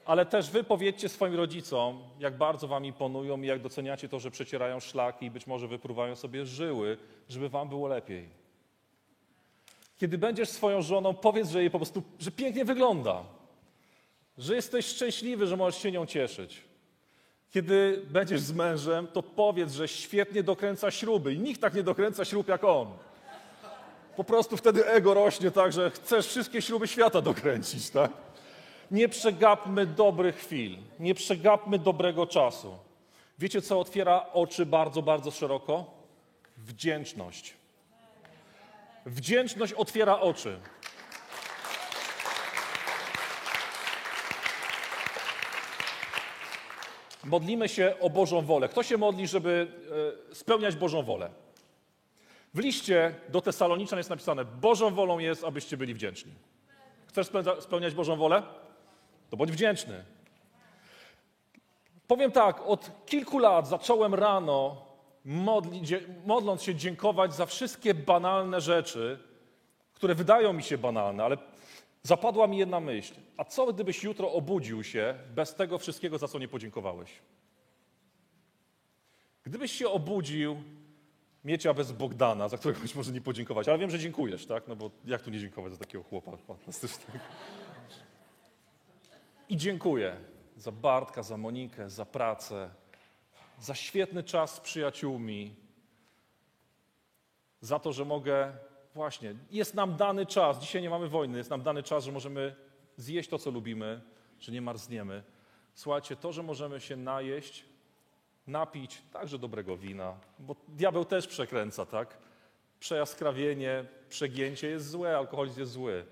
Ale 0.05 0.25
też 0.25 0.49
wy 0.51 0.63
powiedzcie 0.63 1.09
swoim 1.09 1.35
rodzicom, 1.35 2.03
jak 2.19 2.37
bardzo 2.37 2.67
wam 2.67 2.85
imponują 2.85 3.41
i 3.41 3.47
jak 3.47 3.61
doceniacie 3.61 4.09
to, 4.09 4.19
że 4.19 4.31
przecierają 4.31 4.79
szlaki 4.79 5.25
i 5.25 5.31
być 5.31 5.47
może 5.47 5.67
wypruwają 5.67 6.15
sobie 6.15 6.45
żyły, 6.45 6.97
żeby 7.29 7.49
wam 7.49 7.69
było 7.69 7.87
lepiej. 7.87 8.29
Kiedy 9.97 10.17
będziesz 10.17 10.49
swoją 10.49 10.81
żoną, 10.81 11.13
powiedz, 11.13 11.49
że 11.49 11.59
jej 11.59 11.71
po 11.71 11.79
prostu, 11.79 12.03
że 12.19 12.31
pięknie 12.31 12.65
wygląda, 12.65 13.23
że 14.39 14.55
jesteś 14.55 14.85
szczęśliwy, 14.85 15.47
że 15.47 15.57
możesz 15.57 15.81
się 15.81 15.91
nią 15.91 16.05
cieszyć. 16.05 16.61
Kiedy 17.51 18.01
będziesz 18.09 18.41
z 18.41 18.51
mężem, 18.51 19.07
to 19.07 19.23
powiedz, 19.23 19.73
że 19.73 19.87
świetnie 19.87 20.43
dokręca 20.43 20.91
śruby 20.91 21.33
i 21.33 21.39
nikt 21.39 21.61
tak 21.61 21.73
nie 21.73 21.83
dokręca 21.83 22.25
śrub 22.25 22.47
jak 22.47 22.63
on. 22.63 22.87
Po 24.15 24.23
prostu 24.23 24.57
wtedy 24.57 24.85
ego 24.87 25.13
rośnie 25.13 25.51
tak, 25.51 25.73
że 25.73 25.91
chcesz 25.91 26.27
wszystkie 26.27 26.61
śruby 26.61 26.87
świata 26.87 27.21
dokręcić, 27.21 27.89
tak? 27.89 28.11
Nie 28.91 29.09
przegapmy 29.09 29.85
dobrych 29.85 30.35
chwil, 30.35 30.77
nie 30.99 31.15
przegapmy 31.15 31.79
dobrego 31.79 32.27
czasu. 32.27 32.77
Wiecie, 33.39 33.61
co 33.61 33.79
otwiera 33.79 34.25
oczy 34.33 34.65
bardzo, 34.65 35.01
bardzo 35.01 35.31
szeroko? 35.31 35.85
Wdzięczność. 36.57 37.53
Wdzięczność 39.05 39.73
otwiera 39.73 40.19
oczy. 40.19 40.59
Modlimy 47.29 47.69
się 47.69 47.93
o 48.01 48.09
Bożą 48.09 48.41
wolę. 48.41 48.69
Kto 48.69 48.83
się 48.83 48.97
modli, 48.97 49.27
żeby 49.27 49.67
e, 50.31 50.35
spełniać 50.35 50.75
Bożą 50.75 51.03
wolę? 51.03 51.29
W 52.53 52.59
liście 52.59 53.15
do 53.29 53.41
Tesaloniczan 53.41 53.97
jest 53.97 54.09
napisane: 54.09 54.45
Bożą 54.45 54.89
wolą 54.93 55.19
jest, 55.19 55.43
abyście 55.43 55.77
byli 55.77 55.93
wdzięczni. 55.93 56.31
Chcesz 57.07 57.27
spełnia- 57.27 57.61
spełniać 57.61 57.93
Bożą 57.93 58.15
wolę? 58.15 58.43
To 59.29 59.37
bądź 59.37 59.51
wdzięczny. 59.51 60.03
Powiem 62.07 62.31
tak, 62.31 62.61
od 62.67 62.91
kilku 63.05 63.39
lat 63.39 63.67
zacząłem 63.67 64.13
rano, 64.15 64.85
modli, 65.25 65.81
dzie- 65.81 66.01
modląc 66.25 66.63
się, 66.63 66.75
dziękować 66.75 67.33
za 67.35 67.45
wszystkie 67.45 67.93
banalne 67.93 68.61
rzeczy, 68.61 69.19
które 69.93 70.15
wydają 70.15 70.53
mi 70.53 70.63
się 70.63 70.77
banalne, 70.77 71.23
ale 71.23 71.37
zapadła 72.03 72.47
mi 72.47 72.57
jedna 72.57 72.79
myśl. 72.79 73.13
A 73.37 73.45
co 73.45 73.73
gdybyś 73.73 74.03
jutro 74.03 74.31
obudził 74.31 74.83
się 74.83 75.15
bez 75.35 75.55
tego 75.55 75.77
wszystkiego, 75.77 76.17
za 76.17 76.27
co 76.27 76.39
nie 76.39 76.47
podziękowałeś? 76.47 77.09
Gdybyś 79.43 79.71
się 79.71 79.89
obudził, 79.89 80.63
Miecia 81.43 81.73
bez 81.73 81.91
Bogdana, 81.91 82.49
za 82.49 82.57
którego 82.57 82.79
być 82.79 82.95
może 82.95 83.11
nie 83.11 83.21
podziękować, 83.21 83.67
ale 83.67 83.77
wiem, 83.77 83.89
że 83.89 83.99
dziękujesz, 83.99 84.45
tak? 84.45 84.67
No 84.67 84.75
bo 84.75 84.91
jak 85.05 85.21
tu 85.21 85.29
nie 85.29 85.39
dziękować 85.39 85.71
za 85.71 85.77
takiego 85.77 86.03
chłopa 86.03 86.37
fantastycznego? 86.37 87.19
I 89.49 89.57
dziękuję 89.57 90.17
za 90.55 90.71
Bartka, 90.71 91.23
za 91.23 91.37
Monikę, 91.37 91.89
za 91.89 92.05
pracę, 92.05 92.69
za 93.59 93.75
świetny 93.75 94.23
czas 94.23 94.55
z 94.55 94.59
przyjaciółmi, 94.59 95.55
za 97.61 97.79
to, 97.79 97.93
że 97.93 98.05
mogę, 98.05 98.57
właśnie, 98.93 99.35
jest 99.51 99.73
nam 99.73 99.95
dany 99.95 100.25
czas, 100.25 100.59
dzisiaj 100.59 100.81
nie 100.81 100.89
mamy 100.89 101.07
wojny, 101.07 101.37
jest 101.37 101.49
nam 101.49 101.61
dany 101.61 101.83
czas, 101.83 102.03
że 102.03 102.11
możemy 102.11 102.55
zjeść 102.97 103.29
to, 103.29 103.39
co 103.39 103.51
lubimy, 103.51 104.01
że 104.39 104.51
nie 104.51 104.61
marzniemy. 104.61 105.23
Słuchajcie, 105.73 106.15
to, 106.15 106.31
że 106.31 106.43
możemy 106.43 106.79
się 106.79 106.95
najeść, 106.95 107.65
napić 108.47 109.01
także 109.13 109.39
dobrego 109.39 109.77
wina, 109.77 110.19
bo 110.39 110.55
diabeł 110.67 111.05
też 111.05 111.27
przekręca, 111.27 111.85
tak? 111.85 112.17
Przejaskrawienie, 112.79 113.85
przegięcie 114.09 114.67
jest 114.67 114.89
złe, 114.89 115.17
alkoholizm 115.17 115.59
jest 115.59 115.71
zły. 115.71 116.05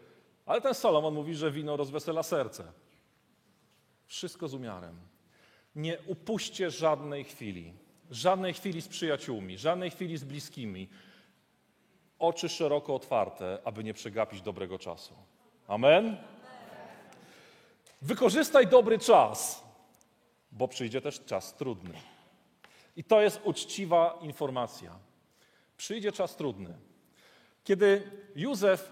Ale 0.46 0.62
ten 0.62 0.74
Salomon 0.74 1.14
mówi, 1.14 1.36
że 1.36 1.52
wino 1.52 1.78
rozwesela 1.78 2.24
serce. 2.24 2.72
Wszystko 4.06 4.48
z 4.48 4.54
umiarem. 4.54 5.00
Nie 5.76 5.98
upuśćcie 6.06 6.72
żadnej 6.72 7.24
chwili. 7.24 7.74
Żadnej 8.12 8.54
chwili 8.54 8.82
z 8.82 8.88
przyjaciółmi, 8.88 9.58
żadnej 9.58 9.92
chwili 9.92 10.18
z 10.18 10.24
bliskimi. 10.24 10.90
Oczy 12.20 12.50
szeroko 12.50 12.96
otwarte, 12.96 13.58
aby 13.64 13.84
nie 13.84 13.94
przegapić 13.94 14.42
dobrego 14.42 14.80
czasu. 14.80 15.14
Amen? 15.68 16.18
Wykorzystaj 18.02 18.68
dobry 18.68 19.00
czas, 19.00 19.64
bo 20.52 20.68
przyjdzie 20.68 21.02
też 21.02 21.26
czas 21.26 21.56
trudny. 21.56 21.94
I 22.96 23.04
to 23.04 23.22
jest 23.22 23.42
uczciwa 23.44 24.20
informacja. 24.22 25.00
Przyjdzie 25.78 26.12
czas 26.12 26.36
trudny. 26.36 26.78
Kiedy 27.64 28.12
Józef, 28.36 28.92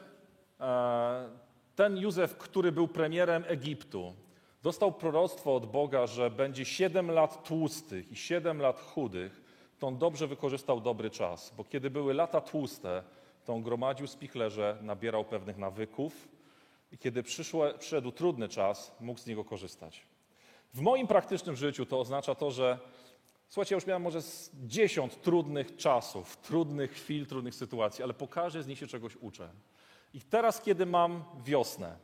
e, 0.60 1.30
ten 1.76 1.98
Józef, 1.98 2.38
który 2.38 2.72
był 2.72 2.88
premierem 2.88 3.44
Egiptu, 3.48 4.14
dostał 4.64 4.92
proroctwo 4.92 5.56
od 5.56 5.66
Boga, 5.66 6.08
że 6.08 6.32
będzie 6.32 6.66
7 6.66 7.12
lat 7.12 7.48
tłustych 7.48 8.12
i 8.12 8.16
7 8.16 8.62
lat 8.62 8.80
chudych, 8.80 9.42
to 9.80 9.88
on 9.88 9.98
dobrze 9.98 10.28
wykorzystał 10.28 10.82
dobry 10.82 11.10
czas, 11.10 11.54
bo 11.58 11.64
kiedy 11.64 11.90
były 11.90 12.14
lata 12.14 12.42
tłuste, 12.42 13.04
to 13.46 13.54
on 13.54 13.64
gromadził 13.64 14.08
spichlerze, 14.08 14.78
nabierał 14.82 15.26
pewnych 15.26 15.58
nawyków 15.58 16.28
i 16.92 16.98
kiedy 16.98 17.24
przyszło, 17.24 17.66
przyszedł 17.80 18.12
trudny 18.12 18.50
czas, 18.50 18.96
mógł 19.00 19.20
z 19.20 19.26
niego 19.26 19.44
korzystać. 19.44 20.02
W 20.74 20.82
moim 20.82 21.08
praktycznym 21.08 21.56
życiu 21.56 21.86
to 21.86 22.00
oznacza 22.00 22.36
to, 22.36 22.52
że 22.52 22.80
słuchajcie, 23.48 23.76
ja 23.76 23.78
już 23.78 23.88
miałem 23.88 24.02
może 24.02 24.20
10 24.54 25.16
trudnych 25.16 25.76
czasów, 25.76 26.38
trudnych 26.38 26.92
chwil, 26.92 27.26
trudnych 27.26 27.56
sytuacji, 27.56 28.04
ale 28.04 28.14
po 28.14 28.28
każdej 28.28 28.64
z 28.64 28.68
nich 28.68 28.80
się 28.80 28.88
czegoś 28.88 29.16
uczę. 29.16 29.50
I 30.14 30.22
teraz, 30.22 30.62
kiedy 30.62 30.86
mam 30.86 31.24
wiosnę, 31.44 31.98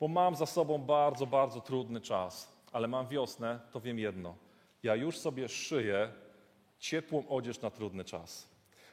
bo 0.00 0.08
mam 0.08 0.34
za 0.34 0.46
sobą 0.46 0.78
bardzo, 0.78 1.26
bardzo 1.26 1.60
trudny 1.60 2.00
czas, 2.00 2.52
ale 2.72 2.88
mam 2.88 3.08
wiosnę, 3.08 3.60
to 3.70 3.80
wiem 3.80 3.98
jedno. 3.98 4.34
Ja 4.82 4.94
już 4.94 5.18
sobie 5.18 5.48
szyję 5.48 6.12
ciepłą 6.78 7.28
odzież 7.28 7.60
na 7.60 7.70
trudny 7.70 8.04
czas. 8.04 8.48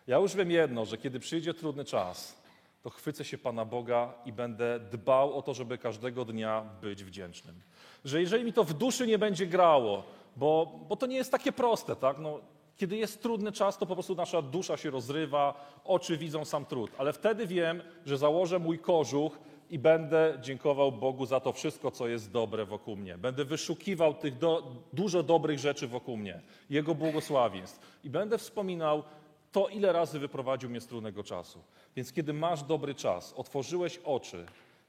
Ja 0.08 0.18
już 0.18 0.36
wiem 0.36 0.52
jedno, 0.52 0.86
że 0.86 0.98
kiedy 0.98 1.20
przyjdzie 1.20 1.54
trudny 1.54 1.86
czas, 1.86 2.42
to 2.84 2.90
chwycę 2.90 3.26
się 3.26 3.38
Pana 3.38 3.66
Boga 3.66 4.14
i 4.26 4.34
będę 4.34 4.80
dbał 4.80 5.38
o 5.38 5.42
to, 5.42 5.54
żeby 5.54 5.78
każdego 5.78 6.26
dnia 6.26 6.66
być 6.82 7.04
wdzięcznym. 7.04 7.62
Że 8.06 8.22
jeżeli 8.22 8.44
mi 8.44 8.54
to 8.54 8.64
w 8.64 8.74
duszy 8.74 9.08
nie 9.08 9.18
będzie 9.18 9.48
grało, 9.48 10.04
bo, 10.36 10.80
bo 10.90 10.96
to 10.96 11.06
nie 11.06 11.16
jest 11.16 11.32
takie 11.32 11.52
proste, 11.52 11.96
tak? 11.96 12.18
No, 12.20 12.40
kiedy 12.78 12.98
jest 12.98 13.22
trudny 13.22 13.52
czas, 13.52 13.78
to 13.78 13.86
po 13.86 13.94
prostu 13.94 14.16
nasza 14.16 14.42
dusza 14.42 14.78
się 14.78 14.90
rozrywa, 14.90 15.66
oczy 15.84 16.18
widzą 16.18 16.46
sam 16.46 16.66
trud. 16.66 16.92
Ale 16.98 17.14
wtedy 17.14 17.48
wiem, 17.48 17.82
że 18.06 18.18
założę 18.18 18.60
mój 18.60 18.80
kożuch 18.80 19.40
i 19.72 19.80
będę 19.80 20.38
dziękował 20.42 20.92
Bogu 20.92 21.26
za 21.26 21.40
to 21.40 21.54
wszystko, 21.54 21.92
co 21.92 22.08
jest 22.08 22.32
dobre 22.32 22.66
wokół 22.66 22.96
mnie. 22.96 23.18
Będę 23.18 23.46
wyszukiwał 23.46 24.14
tych 24.14 24.38
do, 24.38 24.76
dużo 24.94 25.24
dobrych 25.24 25.60
rzeczy 25.60 25.88
wokół 25.88 26.18
mnie, 26.18 26.42
Jego 26.70 26.96
błogosławieństw. 26.96 28.00
I 28.04 28.10
będę 28.10 28.38
wspominał 28.38 29.04
to, 29.52 29.68
ile 29.68 29.94
razy 29.94 30.20
wyprowadził 30.20 30.70
mnie 30.70 30.82
z 30.82 30.88
trudnego 30.88 31.24
czasu. 31.24 31.64
Więc 31.96 32.14
kiedy 32.14 32.34
masz 32.34 32.64
dobry 32.64 32.96
czas, 32.96 33.34
otworzyłeś 33.34 33.98
oczy 33.98 34.46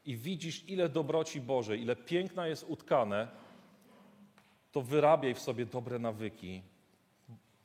i 0.06 0.16
widzisz, 0.16 0.68
ile 0.68 0.88
dobroci 0.88 1.40
Bożej, 1.40 1.82
ile 1.82 1.96
piękna 1.96 2.46
jest 2.46 2.64
utkane, 2.68 3.28
to 4.72 4.82
wyrabiaj 4.82 5.34
w 5.34 5.40
sobie 5.40 5.66
dobre 5.66 5.98
nawyki 5.98 6.62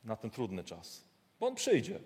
na 0.04 0.16
ten 0.16 0.30
trudny 0.30 0.64
czas. 0.64 1.04
Bo 1.40 1.46
on 1.46 1.54
przyjdzie. 1.54 2.00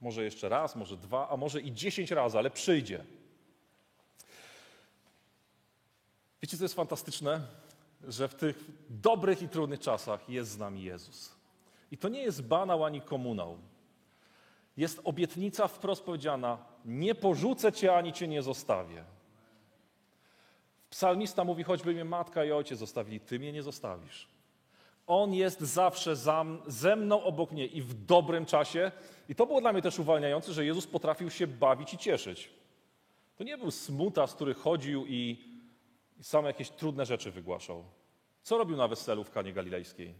Może 0.00 0.24
jeszcze 0.24 0.48
raz, 0.48 0.76
może 0.76 0.96
dwa, 0.96 1.28
a 1.28 1.36
może 1.36 1.60
i 1.60 1.72
dziesięć 1.72 2.10
razy, 2.10 2.38
ale 2.38 2.50
przyjdzie. 2.50 3.04
Wiecie, 6.42 6.56
co 6.56 6.64
jest 6.64 6.74
fantastyczne? 6.74 7.40
Że 8.08 8.28
w 8.28 8.34
tych 8.34 8.64
dobrych 8.90 9.42
i 9.42 9.48
trudnych 9.48 9.80
czasach 9.80 10.28
jest 10.28 10.50
z 10.50 10.58
nami 10.58 10.82
Jezus. 10.82 11.34
I 11.90 11.98
to 11.98 12.08
nie 12.08 12.22
jest 12.22 12.42
banał 12.42 12.84
ani 12.84 13.00
komunał. 13.00 13.58
Jest 14.76 15.00
obietnica 15.04 15.68
wprost 15.68 16.02
powiedziana: 16.02 16.58
Nie 16.84 17.14
porzucę 17.14 17.72
cię 17.72 17.96
ani 17.96 18.12
cię 18.12 18.28
nie 18.28 18.42
zostawię. 18.42 19.04
Psalmista 20.90 21.44
mówi: 21.44 21.62
Choćby 21.62 21.92
mnie 21.92 22.04
matka 22.04 22.44
i 22.44 22.52
ojciec 22.52 22.78
zostawili, 22.78 23.20
ty 23.20 23.38
mnie 23.38 23.52
nie 23.52 23.62
zostawisz. 23.62 24.28
On 25.06 25.34
jest 25.34 25.60
zawsze 25.60 26.16
za, 26.16 26.44
ze 26.66 26.96
mną 26.96 27.22
obok 27.22 27.52
mnie 27.52 27.66
i 27.66 27.82
w 27.82 28.04
dobrym 28.04 28.46
czasie. 28.46 28.92
I 29.28 29.34
to 29.34 29.46
było 29.46 29.60
dla 29.60 29.72
mnie 29.72 29.82
też 29.82 29.98
uwalniające, 29.98 30.52
że 30.52 30.64
Jezus 30.64 30.86
potrafił 30.86 31.30
się 31.30 31.46
bawić 31.46 31.94
i 31.94 31.98
cieszyć. 31.98 32.50
To 33.36 33.44
nie 33.44 33.58
był 33.58 33.70
smutas, 33.70 34.34
który 34.34 34.54
chodził 34.54 35.06
i, 35.06 35.51
i 36.22 36.24
same 36.24 36.48
jakieś 36.48 36.70
trudne 36.70 37.06
rzeczy 37.06 37.30
wygłaszał. 37.30 37.84
Co 38.42 38.58
robił 38.58 38.76
na 38.76 38.88
weselu 38.88 39.24
w 39.24 39.30
Kanie 39.30 39.52
Galilejskiej? 39.52 40.14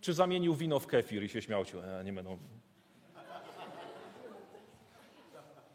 Czy 0.00 0.12
zamienił 0.12 0.54
wino 0.54 0.80
w 0.80 0.86
kefir 0.86 1.22
i 1.22 1.28
się 1.28 1.42
śmiał? 1.42 1.64
E, 1.82 2.04
nie 2.04 2.12
będą. 2.12 2.38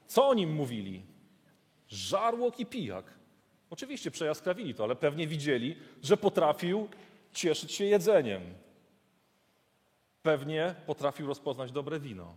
Co 0.08 0.28
o 0.28 0.34
nim 0.34 0.54
mówili? 0.54 1.06
Żarłok 1.88 2.60
i 2.60 2.66
pijak. 2.66 3.14
Oczywiście 3.70 4.12
przejaskrawili 4.12 4.74
to, 4.74 4.84
ale 4.84 4.96
pewnie 4.96 5.28
widzieli, 5.28 5.76
że 6.04 6.18
potrafił 6.18 6.90
cieszyć 7.34 7.72
się 7.72 7.86
jedzeniem. 7.86 8.42
Pewnie 10.22 10.76
potrafił 10.86 11.28
rozpoznać 11.28 11.72
dobre 11.72 12.00
wino. 12.00 12.36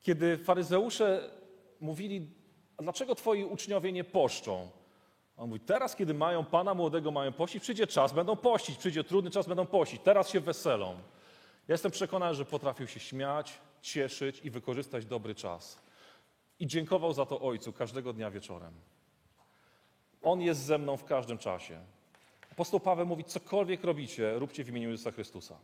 Kiedy 0.00 0.38
faryzeusze 0.38 1.30
mówili, 1.80 2.30
dlaczego 2.78 3.14
twoi 3.14 3.44
uczniowie 3.44 3.92
nie 3.92 4.04
poszczą? 4.04 4.77
On 5.38 5.48
mówi, 5.48 5.60
teraz 5.60 5.96
kiedy 5.96 6.14
mają 6.14 6.44
Pana 6.44 6.74
młodego, 6.74 7.10
mają 7.10 7.32
pościć, 7.32 7.62
przyjdzie 7.62 7.86
czas, 7.86 8.12
będą 8.12 8.36
pościć, 8.36 8.78
przyjdzie 8.78 9.04
trudny 9.04 9.30
czas, 9.30 9.46
będą 9.46 9.66
pościć, 9.66 10.00
teraz 10.04 10.28
się 10.28 10.40
weselą. 10.40 10.94
Ja 11.68 11.74
jestem 11.74 11.90
przekonany, 11.90 12.34
że 12.34 12.44
potrafił 12.44 12.86
się 12.86 13.00
śmiać, 13.00 13.60
cieszyć 13.82 14.40
i 14.44 14.50
wykorzystać 14.50 15.04
dobry 15.04 15.34
czas. 15.34 15.78
I 16.60 16.66
dziękował 16.66 17.12
za 17.12 17.26
to 17.26 17.40
Ojcu 17.40 17.72
każdego 17.72 18.12
dnia 18.12 18.30
wieczorem. 18.30 18.72
On 20.22 20.40
jest 20.40 20.60
ze 20.60 20.78
mną 20.78 20.96
w 20.96 21.04
każdym 21.04 21.38
czasie. 21.38 21.80
Apostoł 22.52 22.80
Paweł 22.80 23.06
mówi, 23.06 23.24
cokolwiek 23.24 23.84
robicie, 23.84 24.38
róbcie 24.38 24.64
w 24.64 24.68
imieniu 24.68 24.90
Jezusa 24.90 25.10
Chrystusa. 25.10 25.58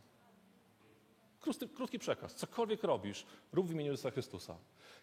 Krótki, 1.41 1.69
krótki 1.69 1.99
przekaz. 1.99 2.35
Cokolwiek 2.35 2.83
robisz, 2.83 3.25
rób 3.53 3.67
w 3.67 3.71
imieniu 3.71 3.91
Jezusa 3.91 4.11
Chrystusa. 4.11 4.57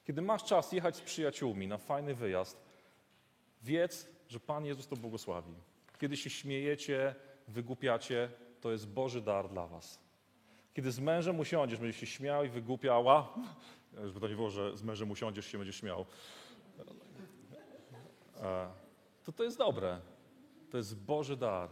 Kiedy 0.06 0.22
masz 0.22 0.44
czas 0.44 0.72
jechać 0.72 0.96
z 0.96 1.00
przyjaciółmi 1.00 1.68
na 1.68 1.78
fajny 1.78 2.14
wyjazd, 2.14 2.56
wiedz, 3.62 4.06
że 4.32 4.40
Pan 4.40 4.64
Jezus 4.64 4.86
to 4.86 4.96
błogosławi. 4.96 5.54
Kiedy 6.00 6.16
się 6.16 6.30
śmiejecie, 6.30 7.14
wygłupiacie, 7.48 8.28
to 8.60 8.72
jest 8.72 8.88
Boży 8.88 9.20
dar 9.20 9.48
dla 9.48 9.66
was. 9.66 9.98
Kiedy 10.74 10.92
z 10.92 11.00
mężem 11.00 11.40
usiądziesz, 11.40 11.78
będziesz 11.78 12.00
się 12.00 12.06
śmiał 12.06 12.44
i 12.44 12.48
wygłupiała, 12.48 13.34
żeby 14.06 14.20
to 14.20 14.28
nie 14.28 14.34
było, 14.34 14.50
że 14.50 14.76
z 14.76 14.82
mężem 14.82 15.10
usiądziesz 15.10 15.46
się 15.46 15.58
będziesz 15.58 15.76
śmiał, 15.76 16.06
e, 18.40 18.68
to 19.24 19.32
to 19.32 19.44
jest 19.44 19.58
dobre. 19.58 20.00
To 20.70 20.76
jest 20.76 20.96
Boży 20.96 21.36
dar, 21.36 21.68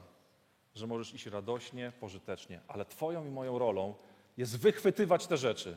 że 0.75 0.87
możesz 0.87 1.15
iść 1.15 1.27
radośnie, 1.27 1.93
pożytecznie, 2.01 2.61
ale 2.69 2.85
Twoją 2.85 3.27
i 3.27 3.31
moją 3.31 3.59
rolą 3.59 3.95
jest 4.37 4.59
wychwytywać 4.59 5.27
te 5.27 5.37
rzeczy, 5.37 5.77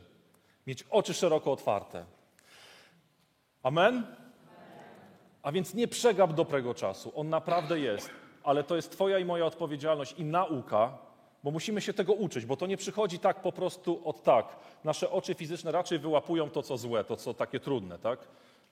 mieć 0.67 0.83
oczy 0.83 1.13
szeroko 1.13 1.51
otwarte. 1.51 2.05
Amen? 3.63 4.22
A 5.43 5.51
więc 5.51 5.73
nie 5.73 5.87
przegap 5.87 6.33
dobrego 6.33 6.73
czasu. 6.73 7.11
On 7.15 7.29
naprawdę 7.29 7.79
jest, 7.79 8.09
ale 8.43 8.63
to 8.63 8.75
jest 8.75 8.91
Twoja 8.91 9.19
i 9.19 9.25
moja 9.25 9.45
odpowiedzialność 9.45 10.15
i 10.17 10.23
nauka, 10.23 10.97
bo 11.43 11.51
musimy 11.51 11.81
się 11.81 11.93
tego 11.93 12.13
uczyć, 12.13 12.45
bo 12.45 12.57
to 12.57 12.67
nie 12.67 12.77
przychodzi 12.77 13.19
tak 13.19 13.41
po 13.41 13.51
prostu 13.51 14.01
od 14.05 14.23
tak. 14.23 14.45
Nasze 14.83 15.11
oczy 15.11 15.33
fizyczne 15.33 15.71
raczej 15.71 15.99
wyłapują 15.99 16.49
to, 16.49 16.63
co 16.63 16.77
złe, 16.77 17.03
to, 17.03 17.15
co 17.15 17.33
takie 17.33 17.59
trudne, 17.59 17.99
tak? 17.99 18.19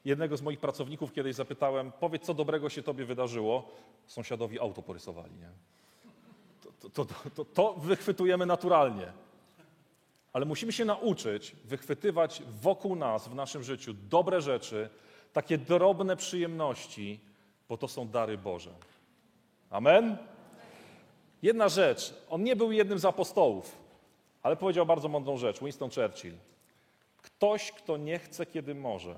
Jednego 0.05 0.37
z 0.37 0.41
moich 0.41 0.59
pracowników 0.59 1.13
kiedyś 1.13 1.35
zapytałem, 1.35 1.91
powiedz, 1.99 2.23
co 2.23 2.33
dobrego 2.33 2.69
się 2.69 2.83
tobie 2.83 3.05
wydarzyło. 3.05 3.71
Sąsiadowi 4.07 4.59
auto 4.59 4.81
porysowali, 4.81 5.33
nie? 5.35 5.49
To, 6.81 6.89
to, 7.05 7.13
to, 7.35 7.45
to, 7.45 7.73
wychwytujemy 7.73 8.45
naturalnie. 8.45 9.13
Ale 10.33 10.45
musimy 10.45 10.71
się 10.71 10.85
nauczyć 10.85 11.55
wychwytywać 11.65 12.43
wokół 12.61 12.95
nas, 12.95 13.27
w 13.27 13.35
naszym 13.35 13.63
życiu, 13.63 13.93
dobre 14.09 14.41
rzeczy, 14.41 14.89
takie 15.33 15.57
drobne 15.57 16.15
przyjemności, 16.15 17.19
bo 17.69 17.77
to 17.77 17.87
są 17.87 18.07
dary 18.07 18.37
Boże. 18.37 18.71
Amen? 19.69 20.17
Jedna 21.41 21.69
rzecz. 21.69 22.13
On 22.29 22.43
nie 22.43 22.55
był 22.55 22.71
jednym 22.71 22.99
z 22.99 23.05
apostołów, 23.05 23.77
ale 24.43 24.55
powiedział 24.55 24.85
bardzo 24.85 25.07
mądrą 25.07 25.37
rzecz. 25.37 25.59
Winston 25.59 25.89
Churchill. 25.89 26.37
Ktoś, 27.21 27.71
kto 27.71 27.97
nie 27.97 28.19
chce, 28.19 28.45
kiedy 28.45 28.75
może, 28.75 29.15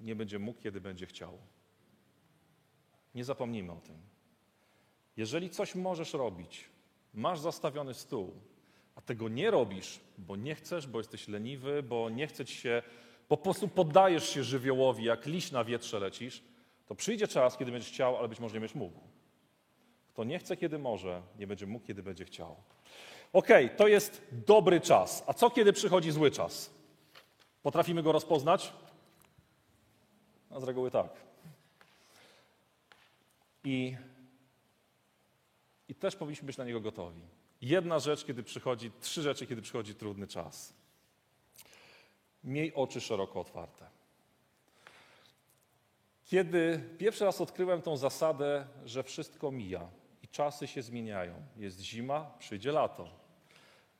nie 0.00 0.16
będzie 0.16 0.38
mógł, 0.38 0.60
kiedy 0.60 0.80
będzie 0.80 1.06
chciał. 1.06 1.38
Nie 3.14 3.24
zapomnijmy 3.24 3.72
o 3.72 3.76
tym. 3.76 3.96
Jeżeli 5.16 5.50
coś 5.50 5.74
możesz 5.74 6.12
robić, 6.12 6.64
masz 7.14 7.40
zastawiony 7.40 7.94
stół, 7.94 8.32
a 8.96 9.00
tego 9.00 9.28
nie 9.28 9.50
robisz, 9.50 10.00
bo 10.18 10.36
nie 10.36 10.54
chcesz, 10.54 10.86
bo 10.86 10.98
jesteś 10.98 11.28
leniwy, 11.28 11.82
bo 11.82 12.10
nie 12.10 12.26
chcesz 12.26 12.50
się, 12.50 12.82
bo 12.82 13.09
po 13.30 13.36
prostu 13.36 13.68
poddajesz 13.68 14.28
się 14.28 14.44
żywiołowi, 14.44 15.04
jak 15.04 15.26
liść 15.26 15.52
na 15.52 15.64
wietrze 15.64 15.98
lecisz, 15.98 16.42
to 16.86 16.94
przyjdzie 16.94 17.28
czas, 17.28 17.56
kiedy 17.56 17.72
będziesz 17.72 17.90
chciał, 17.92 18.16
ale 18.16 18.28
być 18.28 18.40
może 18.40 18.54
nie 18.54 18.60
będziesz 18.60 18.74
mógł. 18.74 19.00
Kto 20.08 20.24
nie 20.24 20.38
chce, 20.38 20.56
kiedy 20.56 20.78
może, 20.78 21.22
nie 21.38 21.46
będzie 21.46 21.66
mógł, 21.66 21.86
kiedy 21.86 22.02
będzie 22.02 22.24
chciał. 22.24 22.56
Okay, 23.32 23.68
to 23.68 23.88
jest 23.88 24.22
dobry 24.32 24.80
czas. 24.80 25.24
A 25.26 25.34
co, 25.34 25.50
kiedy 25.50 25.72
przychodzi 25.72 26.10
zły 26.10 26.30
czas? 26.30 26.70
Potrafimy 27.62 28.02
go 28.02 28.12
rozpoznać? 28.12 28.72
A 30.50 30.60
z 30.60 30.64
reguły 30.64 30.90
tak. 30.90 31.12
I, 33.64 33.96
I 35.88 35.94
też 35.94 36.16
powinniśmy 36.16 36.46
być 36.46 36.56
na 36.56 36.64
niego 36.64 36.80
gotowi. 36.80 37.20
Jedna 37.60 37.98
rzecz, 37.98 38.24
kiedy 38.24 38.42
przychodzi, 38.42 38.90
trzy 39.00 39.22
rzeczy, 39.22 39.46
kiedy 39.46 39.62
przychodzi 39.62 39.94
trudny 39.94 40.26
czas. 40.26 40.79
Miej 42.44 42.74
oczy 42.74 43.00
szeroko 43.00 43.40
otwarte. 43.40 43.86
Kiedy 46.24 46.80
pierwszy 46.98 47.24
raz 47.24 47.40
odkryłem 47.40 47.82
tą 47.82 47.96
zasadę, 47.96 48.66
że 48.84 49.02
wszystko 49.02 49.50
mija 49.50 49.88
i 50.22 50.28
czasy 50.28 50.66
się 50.66 50.82
zmieniają, 50.82 51.34
jest 51.56 51.80
zima, 51.80 52.30
przyjdzie 52.38 52.72
lato. 52.72 53.08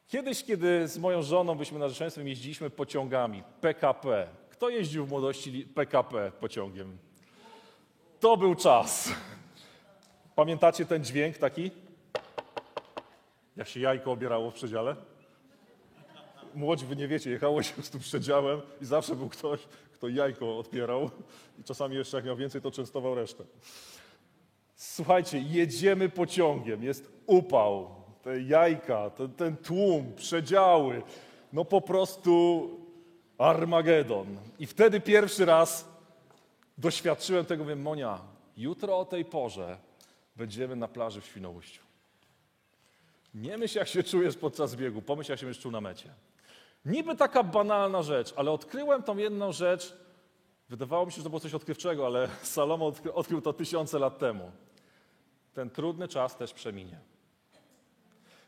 Kiedyś, 0.09 0.45
kiedy 0.45 0.89
z 0.89 0.99
moją 0.99 1.23
żoną 1.23 1.55
byliśmy 1.55 1.79
narzeczeństwem, 1.79 2.29
jeździliśmy 2.29 2.71
pociągami 2.71 3.43
PKP. 3.61 4.29
Kto 4.51 4.69
jeździł 4.69 5.07
w 5.07 5.11
młodości 5.11 5.67
PKP 5.75 6.33
pociągiem? 6.41 6.99
To 8.21 8.37
był 8.37 8.55
czas. 8.55 9.13
Pamiętacie 10.35 10.87
ten 10.87 11.05
dźwięk 11.05 11.39
taki? 11.39 11.71
Jak 13.57 13.69
się 13.69 13.81
jajko 13.81 14.13
obierało 14.13 14.51
w 14.51 14.55
przedziale? 14.55 14.97
Młodzi 16.55 16.87
wy 16.87 16.97
nie 16.97 17.09
wiecie, 17.09 17.31
jechało 17.31 17.63
się 17.63 17.83
z 17.83 17.91
tym 17.91 18.01
przedziałem 18.01 18.61
i 18.81 18.85
zawsze 18.85 19.17
był 19.17 19.29
ktoś, 19.29 19.61
kto 19.93 20.09
jajko 20.09 20.59
odpierał 20.59 21.11
i 21.59 21.65
czasami 21.65 21.97
jeszcze 21.97 22.17
jak 22.17 22.27
miał 22.27 22.37
więcej, 22.37 22.63
to 22.63 22.71
częstował 22.71 23.15
resztę. 23.15 23.45
Słuchajcie, 24.77 25.39
jedziemy 25.39 26.09
pociągiem, 26.09 26.83
jest 26.83 27.13
upał, 27.27 27.91
te 28.23 28.43
jajka, 28.43 29.11
ten, 29.11 29.33
ten 29.33 29.57
tłum, 29.57 30.13
przedziały, 30.17 31.03
no 31.53 31.65
po 31.65 31.81
prostu 31.81 32.71
Armagedon. 33.39 34.27
I 34.59 34.67
wtedy 34.67 35.01
pierwszy 35.01 35.45
raz 35.45 35.89
doświadczyłem 36.79 37.45
tego, 37.45 37.65
mówię, 37.65 37.77
Monia, 37.77 38.21
jutro 38.57 38.99
o 38.99 39.05
tej 39.05 39.25
porze 39.25 39.79
będziemy 40.37 40.77
na 40.77 40.89
plaży 40.89 41.21
w 41.21 41.27
Świnoujściu. 41.27 41.83
Nie 43.35 43.59
myśl, 43.59 43.79
jak 43.79 43.89
się 43.89 44.03
czujesz 44.03 44.37
podczas 44.37 44.77
biegu, 44.77 45.03
pomyśl, 45.03 45.31
jak 45.31 45.41
się 45.41 45.55
czuł 45.55 45.73
na 45.73 45.81
mecie. 45.81 46.11
Niby 46.85 47.17
taka 47.17 47.43
banalna 47.43 48.03
rzecz, 48.03 48.33
ale 48.37 48.51
odkryłem 48.51 49.03
tą 49.03 49.17
jedną 49.17 49.53
rzecz. 49.53 49.97
Wydawało 50.69 51.07
mi 51.07 51.13
się, 51.13 51.17
że 51.17 51.23
to 51.23 51.31
było 51.31 51.41
coś 51.41 51.55
odkrywczego, 51.55 52.07
ale 52.07 52.29
Salomon 52.43 52.93
odkrył 53.15 53.41
to 53.41 53.53
tysiące 53.53 53.99
lat 53.99 54.19
temu. 54.19 54.51
Ten 55.55 55.71
trudny 55.71 56.09
czas 56.09 56.37
też 56.37 56.53
przeminie. 56.53 56.99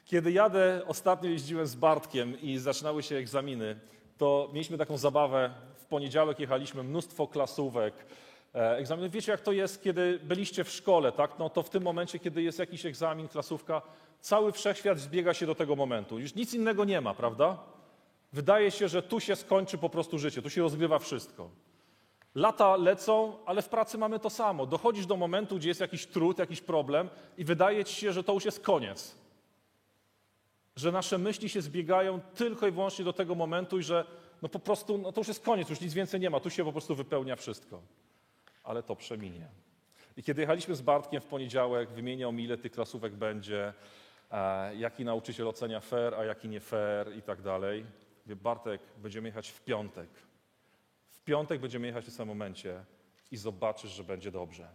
Kiedy 0.04 0.32
jadę, 0.32 0.82
ostatnio 0.86 1.30
jeździłem 1.30 1.66
z 1.66 1.74
Bartkiem 1.74 2.40
i 2.40 2.58
zaczynały 2.58 3.02
się 3.02 3.16
egzaminy, 3.16 3.80
to 4.18 4.50
mieliśmy 4.52 4.78
taką 4.78 4.96
zabawę. 4.96 5.54
W 5.74 5.84
poniedziałek 5.84 6.38
jechaliśmy 6.38 6.82
mnóstwo 6.82 7.26
klasówek, 7.26 7.94
e, 8.54 8.76
egzaminu. 8.76 9.10
Wiecie, 9.10 9.32
jak 9.32 9.40
to 9.40 9.52
jest, 9.52 9.82
kiedy 9.82 10.20
byliście 10.22 10.64
w 10.64 10.70
szkole, 10.70 11.12
tak? 11.12 11.38
No 11.38 11.50
to 11.50 11.62
w 11.62 11.70
tym 11.70 11.82
momencie, 11.82 12.18
kiedy 12.18 12.42
jest 12.42 12.58
jakiś 12.58 12.86
egzamin, 12.86 13.28
klasówka, 13.28 13.82
cały 14.20 14.52
wszechświat 14.52 14.98
zbiega 14.98 15.34
się 15.34 15.46
do 15.46 15.54
tego 15.54 15.76
momentu. 15.76 16.18
Już 16.18 16.34
nic 16.34 16.54
innego 16.54 16.84
nie 16.84 17.00
ma, 17.00 17.14
prawda? 17.14 17.58
Wydaje 18.32 18.70
się, 18.70 18.88
że 18.88 19.02
tu 19.02 19.20
się 19.20 19.36
skończy 19.36 19.78
po 19.78 19.88
prostu 19.88 20.18
życie, 20.18 20.42
tu 20.42 20.50
się 20.50 20.62
rozgrywa 20.62 20.98
wszystko. 20.98 21.50
Lata 22.34 22.76
lecą, 22.76 23.36
ale 23.46 23.62
w 23.62 23.68
pracy 23.68 23.98
mamy 23.98 24.18
to 24.18 24.30
samo. 24.30 24.66
Dochodzisz 24.66 25.06
do 25.06 25.16
momentu, 25.16 25.56
gdzie 25.56 25.68
jest 25.68 25.80
jakiś 25.80 26.06
trud, 26.06 26.38
jakiś 26.38 26.60
problem 26.60 27.08
i 27.38 27.44
wydaje 27.44 27.84
ci 27.84 27.94
się, 27.94 28.12
że 28.12 28.24
to 28.24 28.32
już 28.32 28.44
jest 28.44 28.60
koniec. 28.60 29.14
Że 30.76 30.92
nasze 30.92 31.18
myśli 31.18 31.48
się 31.48 31.62
zbiegają 31.62 32.20
tylko 32.20 32.66
i 32.66 32.70
wyłącznie 32.70 33.04
do 33.04 33.12
tego 33.12 33.34
momentu 33.34 33.78
i 33.78 33.82
że 33.82 34.04
no 34.42 34.48
po 34.48 34.58
prostu 34.58 34.98
no 34.98 35.12
to 35.12 35.20
już 35.20 35.28
jest 35.28 35.44
koniec, 35.44 35.70
już 35.70 35.80
nic 35.80 35.94
więcej 35.94 36.20
nie 36.20 36.30
ma, 36.30 36.40
tu 36.40 36.50
się 36.50 36.64
po 36.64 36.72
prostu 36.72 36.94
wypełnia 36.94 37.36
wszystko. 37.36 37.82
Ale 38.64 38.82
to 38.82 38.96
przeminie. 38.96 39.48
I 40.16 40.22
kiedy 40.22 40.40
jechaliśmy 40.40 40.74
z 40.74 40.82
Bartkiem 40.82 41.20
w 41.20 41.26
poniedziałek, 41.26 41.90
wymieniał 41.90 42.32
mi, 42.32 42.44
ile 42.44 42.58
tych 42.58 42.72
klasówek 42.72 43.12
będzie, 43.12 43.72
e, 44.30 44.76
jaki 44.76 45.04
nauczyciel 45.04 45.48
ocenia 45.48 45.80
fair, 45.80 46.14
a 46.14 46.24
jaki 46.24 46.48
nie 46.48 46.60
fair 46.60 47.16
i 47.16 47.22
tak 47.22 47.42
dalej. 47.42 47.84
Mówię, 48.26 48.36
Bartek, 48.36 48.80
będziemy 48.96 49.28
jechać 49.28 49.48
w 49.48 49.60
piątek. 49.60 50.08
W 51.10 51.20
piątek 51.20 51.60
będziemy 51.60 51.86
jechać 51.86 52.04
w 52.04 52.06
tym 52.06 52.14
samym 52.14 52.28
momencie 52.28 52.84
i 53.30 53.36
zobaczysz, 53.36 53.90
że 53.90 54.04
będzie 54.04 54.30
dobrze. 54.30 54.68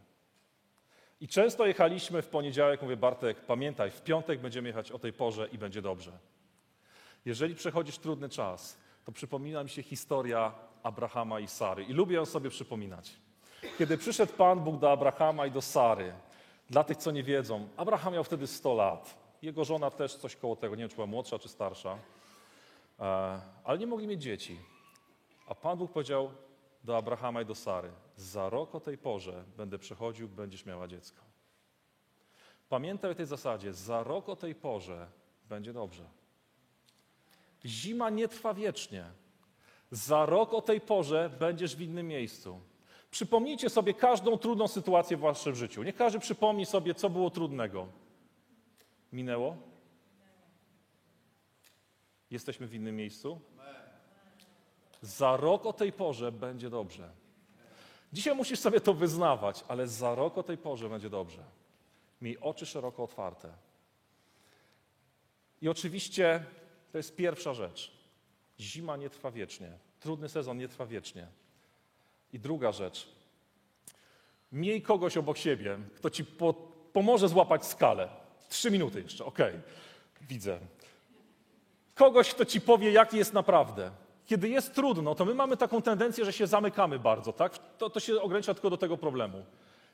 I 1.22 1.28
często 1.28 1.66
jechaliśmy 1.66 2.22
w 2.22 2.28
poniedziałek, 2.28 2.82
mówię, 2.82 2.98
Bartek, 2.98 3.46
pamiętaj, 3.46 3.92
w 3.92 4.02
piątek 4.02 4.40
będziemy 4.40 4.68
jechać 4.68 4.92
o 4.92 5.00
tej 5.00 5.14
porze 5.14 5.48
i 5.52 5.58
będzie 5.58 5.82
dobrze. 5.82 6.12
Jeżeli 7.26 7.56
przechodzisz 7.56 7.98
trudny 7.98 8.30
czas, 8.30 8.78
to 9.06 9.12
przypomina 9.12 9.64
mi 9.64 9.70
się 9.70 9.84
historia 9.84 10.52
Abrahama 10.84 11.40
i 11.40 11.48
Sary. 11.48 11.84
I 11.84 11.94
lubię 11.94 12.16
ją 12.16 12.26
sobie 12.26 12.50
przypominać. 12.50 13.12
Kiedy 13.78 13.98
przyszedł 13.98 14.34
Pan 14.34 14.60
Bóg 14.60 14.80
do 14.80 14.92
Abrahama 14.92 15.46
i 15.46 15.52
do 15.52 15.62
Sary, 15.62 16.14
dla 16.70 16.84
tych, 16.84 16.98
co 16.98 17.12
nie 17.12 17.24
wiedzą, 17.24 17.68
Abraham 17.78 18.14
miał 18.14 18.24
wtedy 18.24 18.48
100 18.48 18.74
lat. 18.74 19.18
Jego 19.42 19.66
żona 19.66 19.92
też 19.92 20.16
coś 20.16 20.36
koło 20.36 20.56
tego, 20.56 20.76
nie 20.76 20.80
wiem, 20.80 20.90
czy 20.90 20.96
była 20.96 21.08
młodsza, 21.08 21.40
czy 21.40 21.50
starsza. 21.50 21.98
Ale 23.64 23.78
nie 23.80 23.88
mogli 23.88 24.08
mieć 24.08 24.22
dzieci. 24.22 24.60
A 25.48 25.56
Pan 25.56 25.78
Bóg 25.78 25.92
powiedział 25.92 26.32
do 26.84 26.98
Abrahama 26.98 27.42
i 27.42 27.46
do 27.46 27.56
Sary: 27.56 27.92
Za 28.16 28.50
rok 28.50 28.76
o 28.76 28.80
tej 28.80 28.98
porze 28.98 29.44
będę 29.58 29.80
przechodził, 29.80 30.30
będziesz 30.30 30.66
miała 30.66 30.88
dziecko. 30.88 31.22
Pamiętaj 32.70 33.12
o 33.12 33.16
tej 33.16 33.26
zasadzie: 33.26 33.74
za 33.74 34.04
rok 34.04 34.30
o 34.30 34.36
tej 34.36 34.56
porze 34.56 35.08
będzie 35.50 35.74
dobrze. 35.74 36.10
Zima 37.66 38.10
nie 38.10 38.28
trwa 38.28 38.54
wiecznie. 38.54 39.06
Za 39.92 40.26
rok 40.26 40.54
o 40.54 40.62
tej 40.62 40.82
porze 40.82 41.30
będziesz 41.40 41.76
w 41.76 41.82
innym 41.82 42.08
miejscu. 42.08 42.60
Przypomnijcie 43.12 43.70
sobie 43.70 43.94
każdą 43.94 44.38
trudną 44.38 44.68
sytuację 44.68 45.18
w 45.18 45.20
waszym 45.20 45.56
życiu. 45.56 45.84
Niech 45.84 45.96
każdy 45.96 46.20
przypomni 46.20 46.66
sobie, 46.66 46.96
co 46.96 47.10
było 47.10 47.30
trudnego. 47.30 47.88
Minęło? 49.14 49.58
Jesteśmy 52.32 52.68
w 52.68 52.74
innym 52.74 52.96
miejscu? 52.96 53.42
Za 55.02 55.38
rok 55.38 55.66
o 55.66 55.74
tej 55.74 55.92
porze 55.92 56.32
będzie 56.32 56.70
dobrze. 56.70 57.10
Dzisiaj 58.14 58.36
musisz 58.36 58.60
sobie 58.60 58.82
to 58.82 58.94
wyznawać, 58.94 59.64
ale 59.68 59.88
za 59.88 60.16
rok 60.16 60.38
o 60.38 60.44
tej 60.44 60.58
porze 60.58 60.90
będzie 60.90 61.10
dobrze. 61.10 61.44
Miej 62.22 62.40
oczy 62.40 62.66
szeroko 62.66 63.04
otwarte. 63.04 63.54
I 65.62 65.70
oczywiście 65.70 66.44
to 66.92 66.98
jest 66.98 67.16
pierwsza 67.16 67.54
rzecz. 67.54 67.92
Zima 68.60 68.98
nie 68.98 69.10
trwa 69.10 69.32
wiecznie. 69.32 69.72
Trudny 70.00 70.30
sezon 70.30 70.58
nie 70.58 70.68
trwa 70.68 70.86
wiecznie. 70.86 71.28
I 72.34 72.40
druga 72.40 72.72
rzecz. 72.72 73.08
Miej 74.52 74.82
kogoś 74.82 75.18
obok 75.18 75.38
siebie, 75.38 75.78
kto 75.96 76.10
ci 76.10 76.26
po, 76.26 76.54
pomoże 76.94 77.30
złapać 77.30 77.66
skalę. 77.66 78.10
Trzy 78.50 78.72
minuty 78.72 79.02
jeszcze, 79.02 79.26
okej. 79.26 79.54
Widzę. 80.22 80.60
Kogoś, 81.98 82.34
kto 82.34 82.46
ci 82.46 82.62
powie, 82.62 82.92
jak 82.92 83.14
jest 83.14 83.34
naprawdę. 83.34 83.92
Kiedy 84.26 84.50
jest 84.50 84.74
trudno, 84.74 85.16
to 85.16 85.26
my 85.26 85.34
mamy 85.34 85.58
taką 85.58 85.82
tendencję, 85.82 86.26
że 86.26 86.34
się 86.34 86.48
zamykamy 86.48 87.00
bardzo, 87.00 87.34
tak? 87.34 87.58
To, 87.78 87.90
to 87.90 88.00
się 88.00 88.22
ogranicza 88.22 88.54
tylko 88.54 88.70
do 88.70 88.78
tego 88.78 88.98
problemu. 88.98 89.46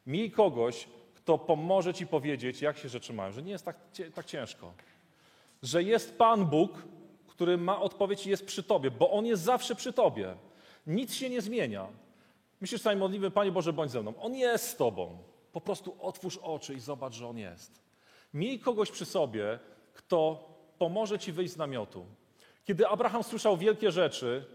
Miej 0.08 0.32
kogoś, 0.32 0.88
kto 1.16 1.38
pomoże 1.38 1.94
ci 1.94 2.08
powiedzieć, 2.08 2.62
jak 2.62 2.78
się 2.78 2.90
rzeczy 2.90 3.14
mają, 3.14 3.32
że 3.32 3.42
nie 3.42 3.52
jest 3.52 3.66
tak, 3.66 3.76
tak 4.16 4.26
ciężko. 4.26 4.74
Że 5.64 5.84
jest 5.84 6.18
Pan 6.18 6.46
Bóg, 6.46 6.72
który 7.28 7.58
ma 7.58 7.82
odpowiedź 7.82 8.28
i 8.28 8.30
jest 8.30 8.46
przy 8.46 8.64
tobie, 8.64 8.92
bo 8.92 9.12
On 9.12 9.26
jest 9.26 9.44
zawsze 9.44 9.76
przy 9.76 9.94
tobie. 9.94 10.36
Nic 10.88 11.14
się 11.14 11.30
nie 11.30 11.42
zmienia. 11.42 11.88
Myślisz 12.62 12.82
sobie 12.82 12.96
modlimy, 12.96 13.32
Panie 13.32 13.52
Boże, 13.52 13.74
bądź 13.74 13.92
ze 13.92 14.02
mną. 14.02 14.14
On 14.20 14.36
jest 14.36 14.70
z 14.70 14.76
tobą. 14.76 15.18
Po 15.54 15.62
prostu 15.62 15.96
otwórz 16.00 16.38
oczy 16.38 16.74
i 16.74 16.80
zobacz, 16.80 17.14
że 17.14 17.28
On 17.28 17.38
jest. 17.38 17.82
Miej 18.34 18.60
kogoś 18.60 18.92
przy 18.92 19.06
sobie, 19.06 19.60
kto 19.94 20.53
pomoże 20.78 21.20
ci 21.20 21.32
wyjść 21.32 21.54
z 21.54 21.58
namiotu. 21.58 22.06
Kiedy 22.66 22.88
Abraham 22.88 23.24
słyszał 23.24 23.58
wielkie 23.58 23.92
rzeczy 23.92 24.46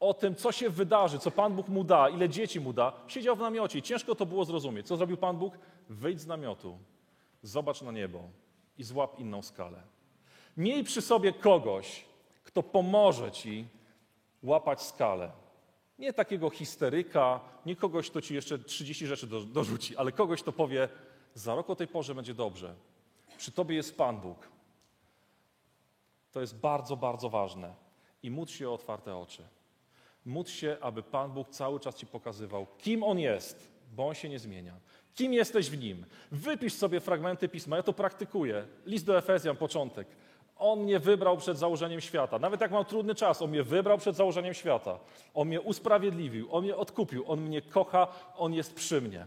o 0.00 0.14
tym, 0.14 0.34
co 0.34 0.52
się 0.52 0.70
wydarzy, 0.70 1.18
co 1.18 1.30
Pan 1.30 1.54
Bóg 1.54 1.68
mu 1.68 1.84
da, 1.84 2.08
ile 2.08 2.28
dzieci 2.28 2.60
mu 2.60 2.72
da, 2.72 2.92
siedział 3.06 3.36
w 3.36 3.38
namiocie 3.38 3.78
i 3.78 3.82
ciężko 3.82 4.14
to 4.14 4.26
było 4.26 4.44
zrozumieć. 4.44 4.86
Co 4.86 4.96
zrobił 4.96 5.16
Pan 5.16 5.36
Bóg? 5.36 5.58
Wyjdź 5.88 6.20
z 6.20 6.26
namiotu, 6.26 6.78
zobacz 7.42 7.82
na 7.82 7.92
niebo 7.92 8.22
i 8.78 8.84
złap 8.84 9.20
inną 9.20 9.42
skalę. 9.42 9.82
Miej 10.56 10.84
przy 10.84 11.02
sobie 11.02 11.32
kogoś, 11.32 12.04
kto 12.44 12.62
pomoże 12.62 13.30
ci 13.30 13.68
łapać 14.42 14.82
skalę. 14.82 15.30
Nie 15.98 16.12
takiego 16.12 16.50
histeryka, 16.50 17.40
nie 17.66 17.76
kogoś, 17.76 18.10
kto 18.10 18.20
ci 18.20 18.34
jeszcze 18.34 18.58
30 18.58 19.06
rzeczy 19.06 19.26
do, 19.26 19.40
dorzuci, 19.40 19.96
ale 19.96 20.12
kogoś, 20.12 20.42
kto 20.42 20.52
powie, 20.52 20.88
za 21.34 21.54
rok 21.54 21.70
o 21.70 21.76
tej 21.76 21.88
porze 21.88 22.14
będzie 22.14 22.34
dobrze. 22.34 22.74
Przy 23.38 23.52
tobie 23.52 23.76
jest 23.76 23.96
Pan 23.96 24.20
Bóg. 24.20 24.48
To 26.32 26.40
jest 26.40 26.58
bardzo, 26.58 26.96
bardzo 26.96 27.30
ważne. 27.30 27.74
I 28.22 28.30
módl 28.30 28.52
się 28.52 28.70
o 28.70 28.74
otwarte 28.74 29.16
oczy. 29.16 29.42
Módl 30.24 30.50
się, 30.50 30.76
aby 30.80 31.02
Pan 31.02 31.32
Bóg 31.32 31.50
cały 31.50 31.80
czas 31.80 31.96
ci 31.96 32.06
pokazywał, 32.06 32.66
kim 32.78 33.02
On 33.02 33.18
jest, 33.18 33.72
bo 33.96 34.08
On 34.08 34.14
się 34.14 34.28
nie 34.28 34.38
zmienia. 34.38 34.74
Kim 35.14 35.32
jesteś 35.32 35.70
w 35.70 35.78
Nim? 35.82 36.06
Wypisz 36.32 36.74
sobie 36.74 37.00
fragmenty 37.00 37.48
Pisma. 37.48 37.76
Ja 37.76 37.82
to 37.82 37.92
praktykuję. 37.92 38.66
List 38.86 39.06
do 39.06 39.18
Efezjan, 39.18 39.56
początek. 39.56 40.08
On 40.56 40.80
mnie 40.80 40.98
wybrał 40.98 41.36
przed 41.36 41.58
założeniem 41.58 42.00
świata. 42.00 42.38
Nawet 42.38 42.60
jak 42.60 42.70
mam 42.70 42.84
trudny 42.84 43.14
czas, 43.14 43.42
On 43.42 43.50
mnie 43.50 43.62
wybrał 43.62 43.98
przed 43.98 44.16
założeniem 44.16 44.54
świata. 44.54 44.98
On 45.34 45.48
mnie 45.48 45.60
usprawiedliwił, 45.60 46.48
On 46.54 46.64
mnie 46.64 46.76
odkupił, 46.76 47.24
On 47.26 47.40
mnie 47.40 47.62
kocha, 47.62 48.08
On 48.36 48.54
jest 48.54 48.74
przy 48.74 49.00
mnie. 49.00 49.26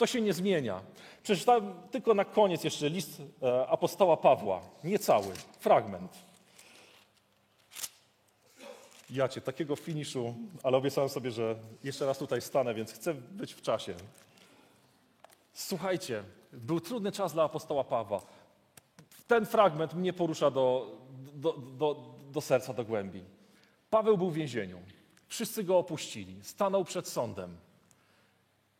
To 0.00 0.06
się 0.06 0.20
nie 0.20 0.32
zmienia. 0.32 0.80
Przeczytałem 1.22 1.74
tylko 1.90 2.14
na 2.14 2.24
koniec 2.24 2.64
jeszcze 2.64 2.88
list 2.88 3.22
e, 3.42 3.66
apostoła 3.66 4.16
Pawła. 4.16 4.60
Nie 4.84 4.98
cały, 4.98 5.34
fragment. 5.58 6.12
Ja 9.10 9.28
cię, 9.28 9.40
takiego 9.40 9.76
finiszu, 9.76 10.34
ale 10.62 10.76
obiecałem 10.76 11.10
sobie, 11.10 11.30
że 11.30 11.56
jeszcze 11.84 12.06
raz 12.06 12.18
tutaj 12.18 12.40
stanę, 12.40 12.74
więc 12.74 12.92
chcę 12.92 13.14
być 13.14 13.54
w 13.54 13.62
czasie. 13.62 13.94
Słuchajcie, 15.52 16.24
był 16.52 16.80
trudny 16.80 17.12
czas 17.12 17.32
dla 17.32 17.44
apostoła 17.44 17.84
Pawła. 17.84 18.22
Ten 19.26 19.46
fragment 19.46 19.94
mnie 19.94 20.12
porusza 20.12 20.50
do, 20.50 20.96
do, 21.34 21.52
do, 21.52 21.96
do 22.32 22.40
serca, 22.40 22.72
do 22.74 22.84
głębi. 22.84 23.24
Paweł 23.90 24.18
był 24.18 24.30
w 24.30 24.34
więzieniu. 24.34 24.78
Wszyscy 25.28 25.64
go 25.64 25.78
opuścili. 25.78 26.36
Stanął 26.42 26.84
przed 26.84 27.08
sądem. 27.08 27.56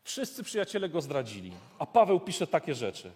Wszyscy 0.03 0.43
przyjaciele 0.43 0.89
go 0.89 1.01
zdradzili, 1.01 1.51
a 1.79 1.85
Paweł 1.85 2.19
pisze 2.19 2.47
takie 2.47 2.75
rzeczy. 2.75 3.11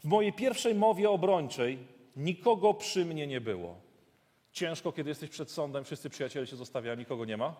W 0.00 0.04
mojej 0.04 0.32
pierwszej 0.32 0.74
mowie 0.74 1.10
obrończej 1.10 1.78
nikogo 2.16 2.74
przy 2.74 3.04
mnie 3.04 3.26
nie 3.26 3.40
było. 3.40 3.76
Ciężko, 4.52 4.92
kiedy 4.92 5.08
jesteś 5.10 5.30
przed 5.30 5.50
sądem, 5.50 5.84
wszyscy 5.84 6.10
przyjaciele 6.10 6.46
się 6.46 6.56
zostawiają, 6.56 6.96
nikogo 6.96 7.24
nie 7.24 7.36
ma. 7.36 7.54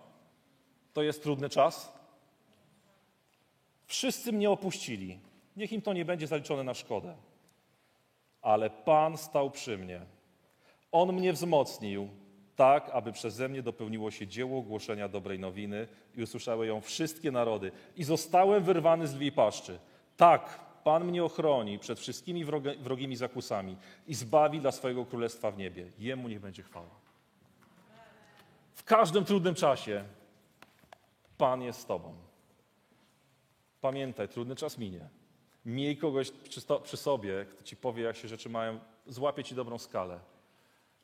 To 0.92 1.02
jest 1.02 1.22
trudny 1.22 1.48
czas. 1.48 1.92
Wszyscy 3.86 4.32
mnie 4.32 4.50
opuścili. 4.50 5.18
Niech 5.56 5.72
im 5.72 5.82
to 5.82 5.92
nie 5.92 6.04
będzie 6.04 6.26
zaliczone 6.26 6.64
na 6.64 6.74
szkodę. 6.74 7.16
Ale 8.42 8.70
Pan 8.70 9.18
stał 9.18 9.50
przy 9.50 9.78
mnie. 9.78 10.00
On 10.92 11.12
mnie 11.12 11.32
wzmocnił, 11.32 12.08
tak 12.60 12.90
aby 12.92 13.12
przeze 13.12 13.48
mnie 13.48 13.62
dopełniło 13.62 14.10
się 14.10 14.26
dzieło 14.26 14.62
głoszenia 14.62 15.08
dobrej 15.08 15.38
nowiny 15.38 15.88
i 16.16 16.22
usłyszały 16.22 16.66
ją 16.66 16.80
wszystkie 16.80 17.30
narody. 17.30 17.72
I 17.96 18.04
zostałem 18.04 18.64
wyrwany 18.64 19.06
z 19.06 19.14
lwiej 19.14 19.32
paszczy. 19.32 19.78
Tak, 20.16 20.60
Pan 20.84 21.04
mnie 21.04 21.24
ochroni 21.24 21.78
przed 21.78 21.98
wszystkimi 21.98 22.44
wrogimi 22.80 23.16
zakusami 23.16 23.76
i 24.06 24.14
zbawi 24.14 24.60
dla 24.60 24.72
swojego 24.72 25.04
królestwa 25.04 25.50
w 25.50 25.58
niebie. 25.58 25.86
Jemu 25.98 26.28
niech 26.28 26.40
będzie 26.40 26.62
chwała. 26.62 26.94
W 28.74 28.84
każdym 28.84 29.24
trudnym 29.24 29.54
czasie 29.54 30.04
Pan 31.38 31.62
jest 31.62 31.80
z 31.80 31.86
Tobą. 31.86 32.14
Pamiętaj, 33.80 34.28
trudny 34.28 34.56
czas 34.56 34.78
minie. 34.78 35.08
Miej 35.66 35.96
kogoś 35.96 36.30
przy, 36.30 36.60
przy 36.82 36.96
sobie, 36.96 37.46
kto 37.50 37.64
Ci 37.64 37.76
powie, 37.76 38.02
jak 38.02 38.16
się 38.16 38.28
rzeczy 38.28 38.48
mają, 38.48 38.80
złapie 39.06 39.44
Ci 39.44 39.54
dobrą 39.54 39.78
skalę 39.78 40.20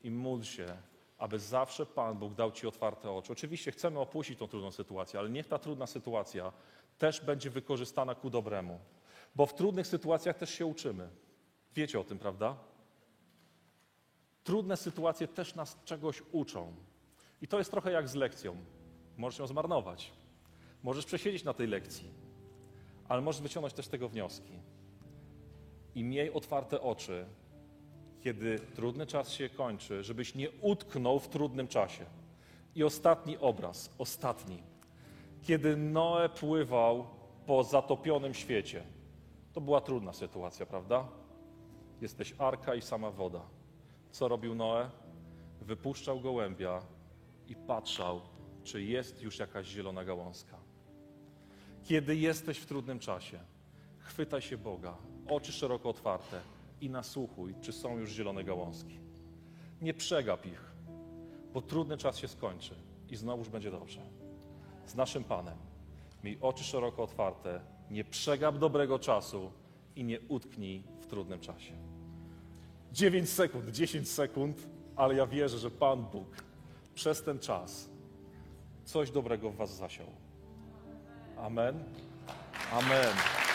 i 0.04 0.10
módl 0.10 0.44
się, 0.44 0.76
aby 1.18 1.38
zawsze 1.38 1.86
Pan 1.86 2.18
Bóg 2.18 2.34
dał 2.34 2.52
Ci 2.52 2.66
otwarte 2.66 3.10
oczy. 3.10 3.32
Oczywiście 3.32 3.72
chcemy 3.72 3.98
opuścić 3.98 4.38
tą 4.38 4.48
trudną 4.48 4.70
sytuację, 4.70 5.20
ale 5.20 5.30
niech 5.30 5.46
ta 5.46 5.58
trudna 5.58 5.86
sytuacja 5.86 6.52
też 6.98 7.20
będzie 7.20 7.50
wykorzystana 7.50 8.14
ku 8.14 8.30
dobremu. 8.30 8.80
Bo 9.34 9.46
w 9.46 9.54
trudnych 9.54 9.86
sytuacjach 9.86 10.36
też 10.36 10.50
się 10.50 10.66
uczymy. 10.66 11.08
Wiecie 11.74 12.00
o 12.00 12.04
tym, 12.04 12.18
prawda? 12.18 12.56
Trudne 14.44 14.76
sytuacje 14.76 15.28
też 15.28 15.54
nas 15.54 15.78
czegoś 15.84 16.22
uczą. 16.32 16.74
I 17.42 17.48
to 17.48 17.58
jest 17.58 17.70
trochę 17.70 17.90
jak 17.90 18.08
z 18.08 18.14
lekcją. 18.14 18.56
Możesz 19.16 19.38
ją 19.38 19.46
zmarnować. 19.46 20.12
Możesz 20.82 21.04
przesiedzieć 21.04 21.44
na 21.44 21.54
tej 21.54 21.66
lekcji, 21.66 22.10
ale 23.08 23.22
możesz 23.22 23.42
wyciągnąć 23.42 23.74
też 23.74 23.86
z 23.86 23.88
tego 23.88 24.08
wnioski. 24.08 24.52
I 25.94 26.04
miej 26.04 26.32
otwarte 26.32 26.80
oczy, 26.80 27.26
kiedy 28.20 28.58
trudny 28.58 29.06
czas 29.06 29.32
się 29.32 29.48
kończy, 29.48 30.04
żebyś 30.04 30.34
nie 30.34 30.50
utknął 30.50 31.20
w 31.20 31.28
trudnym 31.28 31.68
czasie. 31.68 32.04
I 32.74 32.84
ostatni 32.84 33.38
obraz, 33.38 33.90
ostatni. 33.98 34.62
Kiedy 35.42 35.76
Noe 35.76 36.28
pływał 36.28 37.06
po 37.46 37.64
zatopionym 37.64 38.34
świecie. 38.34 38.82
To 39.52 39.60
była 39.60 39.80
trudna 39.80 40.12
sytuacja, 40.12 40.66
prawda? 40.66 41.08
Jesteś 42.00 42.34
arka 42.38 42.74
i 42.74 42.82
sama 42.82 43.10
woda. 43.10 43.40
Co 44.10 44.28
robił 44.28 44.54
Noe? 44.54 44.90
Wypuszczał 45.60 46.20
gołębia 46.20 46.82
i 47.48 47.56
patrzał, 47.56 48.20
czy 48.64 48.82
jest 48.82 49.22
już 49.22 49.38
jakaś 49.38 49.66
zielona 49.66 50.04
gałązka. 50.04 50.56
Kiedy 51.84 52.16
jesteś 52.16 52.58
w 52.58 52.66
trudnym 52.66 52.98
czasie, 52.98 53.38
chwytaj 53.98 54.42
się 54.42 54.58
Boga, 54.58 54.96
oczy 55.28 55.52
szeroko 55.52 55.88
otwarte 55.88 56.55
i 56.80 56.90
nasłuchuj, 56.90 57.54
czy 57.60 57.72
są 57.72 57.98
już 57.98 58.10
zielone 58.10 58.44
gałązki. 58.44 58.98
Nie 59.82 59.94
przegap 59.94 60.46
ich, 60.46 60.72
bo 61.54 61.62
trudny 61.62 61.96
czas 61.96 62.18
się 62.18 62.28
skończy 62.28 62.74
i 63.10 63.16
znowuż 63.16 63.48
będzie 63.48 63.70
dobrze. 63.70 64.00
Z 64.86 64.94
naszym 64.94 65.24
Panem. 65.24 65.56
Miej 66.24 66.38
oczy 66.40 66.64
szeroko 66.64 67.02
otwarte, 67.02 67.60
nie 67.90 68.04
przegap 68.04 68.58
dobrego 68.58 68.98
czasu 68.98 69.50
i 69.96 70.04
nie 70.04 70.20
utknij 70.20 70.82
w 71.00 71.06
trudnym 71.06 71.40
czasie. 71.40 71.72
9 72.92 73.28
sekund, 73.28 73.70
10 73.70 74.08
sekund, 74.08 74.68
ale 74.96 75.14
ja 75.14 75.26
wierzę, 75.26 75.58
że 75.58 75.70
Pan 75.70 76.02
Bóg 76.04 76.44
przez 76.94 77.22
ten 77.22 77.38
czas 77.38 77.88
coś 78.84 79.10
dobrego 79.10 79.50
w 79.50 79.56
Was 79.56 79.76
zasiał. 79.76 80.06
Amen. 81.36 81.84
Amen. 82.72 83.45